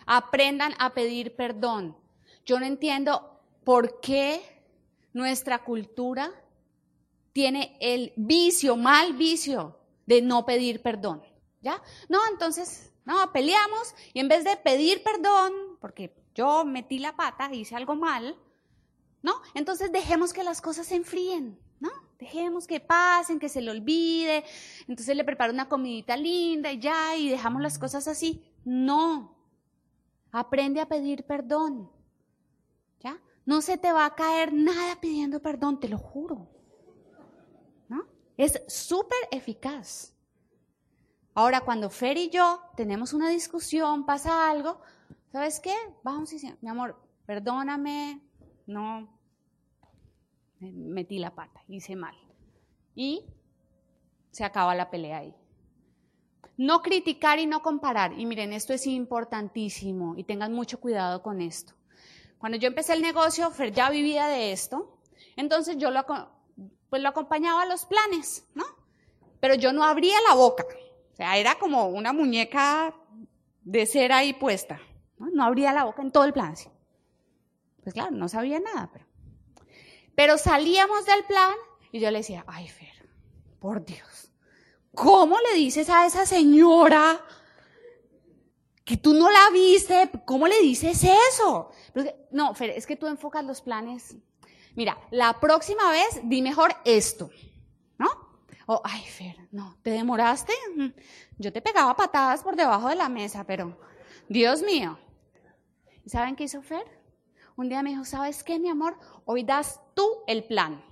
Aprendan 0.06 0.74
a 0.78 0.92
pedir 0.92 1.36
perdón. 1.36 1.96
Yo 2.44 2.58
no 2.58 2.66
entiendo 2.66 3.40
por 3.64 4.00
qué 4.00 4.42
nuestra 5.12 5.62
cultura 5.62 6.32
tiene 7.32 7.76
el 7.80 8.12
vicio, 8.16 8.76
mal 8.76 9.12
vicio, 9.14 9.78
de 10.06 10.22
no 10.22 10.44
pedir 10.44 10.82
perdón. 10.82 11.22
¿Ya? 11.60 11.82
No, 12.08 12.18
entonces, 12.30 12.92
no, 13.04 13.32
peleamos 13.32 13.94
y 14.12 14.20
en 14.20 14.28
vez 14.28 14.44
de 14.44 14.56
pedir 14.56 15.02
perdón, 15.02 15.52
porque 15.80 16.14
yo 16.34 16.64
metí 16.64 16.98
la 16.98 17.16
pata, 17.16 17.52
hice 17.52 17.76
algo 17.76 17.96
mal, 17.96 18.38
¿no? 19.22 19.40
Entonces 19.54 19.92
dejemos 19.92 20.32
que 20.32 20.44
las 20.44 20.60
cosas 20.62 20.86
se 20.86 20.96
enfríen, 20.96 21.58
¿no? 21.78 21.90
Dejemos 22.18 22.66
que 22.66 22.80
pasen, 22.80 23.38
que 23.38 23.48
se 23.48 23.60
le 23.60 23.70
olvide. 23.70 24.44
Entonces 24.88 25.16
le 25.16 25.24
preparo 25.24 25.52
una 25.52 25.68
comidita 25.68 26.16
linda 26.16 26.70
y 26.70 26.78
ya, 26.78 27.16
y 27.16 27.28
dejamos 27.30 27.62
las 27.62 27.78
cosas 27.78 28.08
así. 28.08 28.44
No. 28.64 29.36
Aprende 30.32 30.80
a 30.80 30.88
pedir 30.88 31.24
perdón. 31.24 31.90
No 33.50 33.62
se 33.62 33.78
te 33.78 33.90
va 33.92 34.04
a 34.04 34.14
caer 34.14 34.52
nada 34.52 35.00
pidiendo 35.00 35.40
perdón, 35.40 35.80
te 35.80 35.88
lo 35.88 35.98
juro. 35.98 36.48
¿No? 37.88 38.06
Es 38.36 38.62
súper 38.68 39.18
eficaz. 39.32 40.14
Ahora, 41.34 41.60
cuando 41.60 41.90
Fer 41.90 42.16
y 42.16 42.30
yo 42.30 42.60
tenemos 42.76 43.12
una 43.12 43.28
discusión, 43.28 44.04
pasa 44.04 44.50
algo, 44.50 44.80
¿sabes 45.32 45.60
qué? 45.60 45.74
Vamos 46.02 46.32
y 46.32 46.54
mi 46.60 46.68
amor, 46.68 47.00
perdóname, 47.24 48.20
no, 48.66 49.08
metí 50.58 51.18
la 51.18 51.34
pata, 51.34 51.62
hice 51.68 51.96
mal. 51.96 52.16
Y 52.94 53.24
se 54.30 54.44
acaba 54.44 54.74
la 54.74 54.90
pelea 54.90 55.18
ahí. 55.18 55.34
No 56.56 56.82
criticar 56.82 57.38
y 57.38 57.46
no 57.46 57.62
comparar. 57.62 58.18
Y 58.18 58.26
miren, 58.26 58.52
esto 58.52 58.72
es 58.72 58.86
importantísimo 58.86 60.14
y 60.16 60.24
tengan 60.24 60.52
mucho 60.52 60.78
cuidado 60.78 61.22
con 61.22 61.40
esto. 61.40 61.74
Cuando 62.38 62.58
yo 62.58 62.68
empecé 62.68 62.92
el 62.94 63.02
negocio, 63.02 63.50
Fer 63.50 63.72
ya 63.72 63.90
vivía 63.90 64.26
de 64.26 64.52
esto. 64.52 64.98
Entonces 65.36 65.78
yo 65.78 65.90
lo, 65.90 66.04
pues 66.90 67.02
lo 67.02 67.08
acompañaba 67.08 67.62
a 67.62 67.66
los 67.66 67.86
planes, 67.86 68.46
¿no? 68.54 68.64
Pero 69.40 69.54
yo 69.54 69.72
no 69.72 69.84
abría 69.84 70.16
la 70.28 70.34
boca. 70.34 70.64
Sea, 71.20 71.36
era 71.36 71.58
como 71.58 71.88
una 71.88 72.14
muñeca 72.14 72.94
de 73.60 73.84
cera 73.84 74.16
ahí 74.16 74.32
puesta. 74.32 74.80
No, 75.18 75.44
abría 75.44 75.70
la 75.74 75.84
boca 75.84 76.00
en 76.00 76.10
todo 76.10 76.24
el 76.24 76.32
plan. 76.32 76.54
Pues 77.82 77.92
claro, 77.92 78.12
no 78.12 78.26
sabía 78.26 78.58
nada, 78.58 78.88
pero. 78.90 79.04
Pero 80.14 80.38
salíamos 80.38 81.04
del 81.04 81.22
plan 81.24 81.52
y 81.92 82.00
yo 82.00 82.10
le 82.10 82.20
decía, 82.20 82.42
ay, 82.46 82.68
Fer, 82.68 83.06
por 83.58 83.84
Dios, 83.84 84.32
¿cómo 84.94 85.36
le 85.40 85.58
dices 85.58 85.90
a 85.90 86.06
esa 86.06 86.24
señora 86.24 87.22
que 88.82 88.96
tú 88.96 89.12
no 89.12 89.30
la 89.30 89.50
viste? 89.52 90.10
¿Cómo 90.24 90.48
le 90.48 90.58
dices 90.62 91.04
eso? 91.34 91.70
no, 92.30 92.54
Fer, 92.54 92.70
es 92.70 92.86
que 92.86 92.96
tú 92.96 93.06
enfocas 93.06 93.44
los 93.44 93.60
planes. 93.60 94.16
Mira, 94.74 94.96
la 95.10 95.38
próxima 95.38 95.90
vez 95.90 96.22
di 96.22 96.40
mejor 96.40 96.74
esto. 96.86 97.28
O, 98.72 98.80
ay, 98.84 99.02
Fer, 99.02 99.48
no, 99.50 99.76
¿te 99.82 99.90
demoraste? 99.90 100.52
Yo 101.38 101.52
te 101.52 101.60
pegaba 101.60 101.96
patadas 101.96 102.44
por 102.44 102.54
debajo 102.54 102.88
de 102.88 102.94
la 102.94 103.08
mesa, 103.08 103.42
pero, 103.42 103.76
Dios 104.28 104.62
mío. 104.62 104.96
¿Y 106.04 106.08
saben 106.08 106.36
qué 106.36 106.44
hizo 106.44 106.62
Fer? 106.62 106.84
Un 107.56 107.68
día 107.68 107.82
me 107.82 107.90
dijo, 107.90 108.04
¿sabes 108.04 108.44
qué, 108.44 108.60
mi 108.60 108.68
amor? 108.68 108.96
Hoy 109.24 109.42
das 109.42 109.80
tú 109.96 110.06
el 110.28 110.44
plan. 110.44 110.84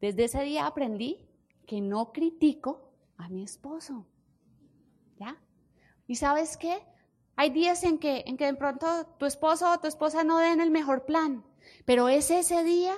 Desde 0.00 0.24
ese 0.24 0.42
día 0.44 0.66
aprendí 0.66 1.28
que 1.66 1.82
no 1.82 2.10
critico 2.10 2.90
a 3.18 3.28
mi 3.28 3.42
esposo. 3.42 4.06
¿Ya? 5.20 5.36
¿Y 6.06 6.14
sabes 6.14 6.56
qué? 6.56 6.82
Hay 7.36 7.50
días 7.50 7.84
en 7.84 7.98
que, 7.98 8.24
en 8.26 8.38
que 8.38 8.46
de 8.46 8.54
pronto 8.54 8.86
tu 9.18 9.26
esposo 9.26 9.70
o 9.70 9.78
tu 9.78 9.88
esposa 9.88 10.24
no 10.24 10.38
den 10.38 10.62
el 10.62 10.70
mejor 10.70 11.04
plan, 11.04 11.44
pero 11.84 12.08
es 12.08 12.30
ese 12.30 12.64
día 12.64 12.96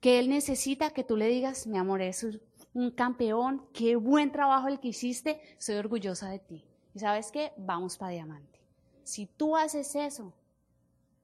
que 0.00 0.18
él 0.18 0.28
necesita 0.28 0.90
que 0.90 1.04
tú 1.04 1.16
le 1.16 1.26
digas, 1.26 1.66
mi 1.66 1.78
amor, 1.78 2.02
es 2.02 2.26
un 2.74 2.90
campeón, 2.90 3.66
qué 3.72 3.96
buen 3.96 4.30
trabajo 4.30 4.68
el 4.68 4.80
que 4.80 4.88
hiciste, 4.88 5.40
soy 5.58 5.76
orgullosa 5.76 6.28
de 6.30 6.38
ti. 6.38 6.64
¿Y 6.94 7.00
sabes 7.00 7.30
qué? 7.30 7.52
Vamos 7.56 7.96
para 7.98 8.12
diamante. 8.12 8.60
Si 9.02 9.26
tú 9.26 9.56
haces 9.56 9.94
eso, 9.94 10.32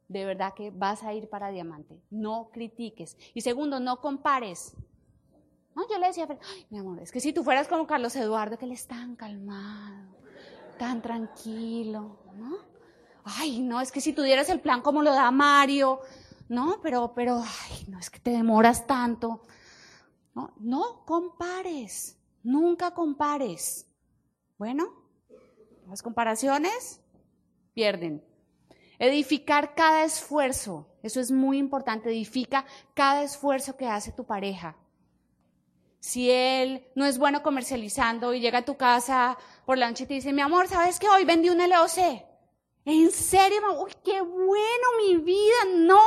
de 0.08 0.24
verdad 0.24 0.54
que 0.54 0.70
vas 0.70 1.02
a 1.02 1.12
ir 1.14 1.28
para 1.28 1.50
diamante. 1.50 2.00
No 2.10 2.50
critiques. 2.52 3.16
Y 3.34 3.40
segundo, 3.40 3.80
no 3.80 4.00
compares. 4.00 4.74
No, 5.74 5.88
yo 5.88 5.98
le 5.98 6.08
decía, 6.08 6.28
mi 6.70 6.78
amor, 6.78 7.00
es 7.00 7.10
que 7.10 7.20
si 7.20 7.32
tú 7.32 7.42
fueras 7.42 7.66
como 7.66 7.86
Carlos 7.86 8.14
Eduardo, 8.16 8.56
que 8.56 8.64
él 8.64 8.72
es 8.72 8.86
tan 8.86 9.16
calmado, 9.16 10.14
tan 10.78 11.02
tranquilo, 11.02 12.18
¿no? 12.36 12.58
Ay, 13.24 13.60
no, 13.60 13.80
es 13.80 13.90
que 13.90 14.00
si 14.00 14.12
tuvieras 14.12 14.48
el 14.50 14.60
plan 14.60 14.82
como 14.82 15.02
lo 15.02 15.12
da 15.12 15.30
Mario, 15.30 16.00
no, 16.48 16.80
pero, 16.82 17.12
pero, 17.14 17.42
ay, 17.42 17.86
no, 17.88 17.98
es 17.98 18.10
que 18.10 18.18
te 18.18 18.30
demoras 18.30 18.86
tanto. 18.86 19.42
No, 20.34 20.52
no 20.58 21.04
compares, 21.04 22.18
nunca 22.42 22.92
compares. 22.92 23.86
Bueno, 24.58 24.88
las 25.88 26.02
comparaciones 26.02 27.00
pierden. 27.72 28.24
Edificar 28.98 29.74
cada 29.74 30.04
esfuerzo, 30.04 30.86
eso 31.02 31.20
es 31.20 31.30
muy 31.30 31.58
importante, 31.58 32.10
edifica 32.10 32.64
cada 32.94 33.22
esfuerzo 33.22 33.76
que 33.76 33.86
hace 33.86 34.12
tu 34.12 34.24
pareja. 34.24 34.76
Si 35.98 36.30
él 36.30 36.86
no 36.94 37.06
es 37.06 37.18
bueno 37.18 37.42
comercializando 37.42 38.34
y 38.34 38.40
llega 38.40 38.58
a 38.58 38.64
tu 38.64 38.76
casa 38.76 39.38
por 39.64 39.78
la 39.78 39.88
noche 39.88 40.04
y 40.04 40.06
te 40.06 40.14
dice, 40.14 40.32
mi 40.32 40.42
amor, 40.42 40.68
¿sabes 40.68 40.98
que 40.98 41.08
hoy 41.08 41.24
vendí 41.24 41.48
un 41.48 41.58
LOC? 41.58 42.33
¿En 42.84 43.10
serio? 43.10 43.60
Uy, 43.82 43.92
qué 44.04 44.20
bueno 44.20 44.86
mi 44.98 45.16
vida. 45.16 45.54
No, 45.76 46.00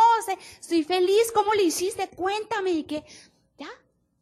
estoy 0.60 0.84
feliz. 0.84 1.32
¿Cómo 1.34 1.54
lo 1.54 1.62
hiciste? 1.62 2.08
Cuéntame. 2.10 2.72
Y 2.72 2.84
que, 2.84 3.04
ya, 3.58 3.70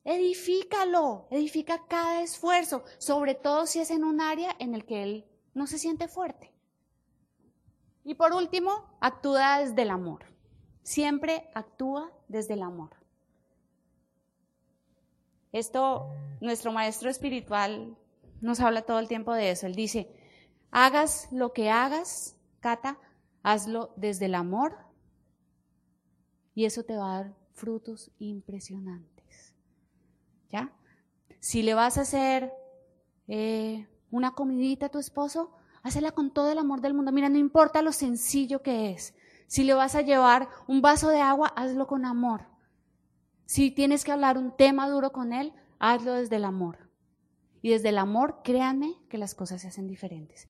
edifícalo. 0.04 1.28
Edifica 1.32 1.86
cada 1.88 2.22
esfuerzo. 2.22 2.86
Sobre 2.98 3.36
todo 3.36 3.66
si 3.66 3.80
es 3.80 3.92
en 3.92 4.04
un 4.04 4.22
área 4.22 4.56
en 4.60 4.74
el 4.74 4.86
que 4.86 5.04
él 5.04 5.26
no 5.54 5.68
se 5.68 5.78
siente 5.78 6.08
fuerte. 6.08 6.54
Y 8.06 8.14
por 8.14 8.34
último, 8.34 8.86
actúa 9.02 9.60
desde 9.60 9.82
el 9.82 9.90
amor. 9.90 10.26
Siempre 10.84 11.50
actúa 11.56 12.12
desde 12.28 12.54
el 12.54 12.62
amor. 12.62 12.92
Esto, 15.52 16.10
nuestro 16.42 16.72
maestro 16.72 17.10
espiritual 17.10 17.98
nos 18.42 18.60
habla 18.60 18.84
todo 18.84 19.00
el 19.00 19.08
tiempo 19.08 19.34
de 19.34 19.52
eso. 19.52 19.66
Él 19.66 19.74
dice, 19.74 20.14
hagas 20.70 21.28
lo 21.32 21.54
que 21.54 21.70
hagas, 21.70 22.36
Hazlo 23.44 23.94
desde 23.96 24.26
el 24.26 24.36
amor 24.36 24.78
y 26.56 26.66
eso 26.66 26.84
te 26.84 26.96
va 26.96 27.14
a 27.14 27.24
dar 27.24 27.36
frutos 27.52 28.12
impresionantes. 28.18 29.54
¿Ya? 30.50 30.74
Si 31.40 31.62
le 31.62 31.74
vas 31.74 31.98
a 31.98 32.02
hacer 32.02 32.52
eh, 33.28 33.88
una 34.10 34.32
comidita 34.32 34.88
a 34.88 34.90
tu 34.90 35.00
esposo, 35.00 35.52
hazla 35.84 36.12
con 36.12 36.32
todo 36.32 36.52
el 36.52 36.58
amor 36.58 36.82
del 36.82 36.94
mundo. 36.94 37.12
Mira, 37.12 37.30
no 37.30 37.38
importa 37.38 37.82
lo 37.82 37.92
sencillo 37.92 38.64
que 38.64 38.92
es. 38.92 39.14
Si 39.48 39.64
le 39.64 39.74
vas 39.74 39.96
a 39.96 40.02
llevar 40.02 40.50
un 40.68 40.82
vaso 40.82 41.10
de 41.10 41.22
agua, 41.22 41.48
hazlo 41.56 41.86
con 41.86 42.06
amor. 42.06 42.48
Si 43.46 43.70
tienes 43.70 44.04
que 44.04 44.12
hablar 44.12 44.38
un 44.38 44.56
tema 44.56 44.90
duro 44.90 45.12
con 45.12 45.34
él, 45.34 45.54
hazlo 45.78 46.14
desde 46.14 46.38
el 46.38 46.46
amor. 46.46 46.90
Y 47.62 47.70
desde 47.70 47.90
el 47.90 47.98
amor, 48.00 48.42
créanme 48.44 48.96
que 49.10 49.18
las 49.18 49.36
cosas 49.36 49.62
se 49.62 49.68
hacen 49.68 49.88
diferentes. 49.88 50.50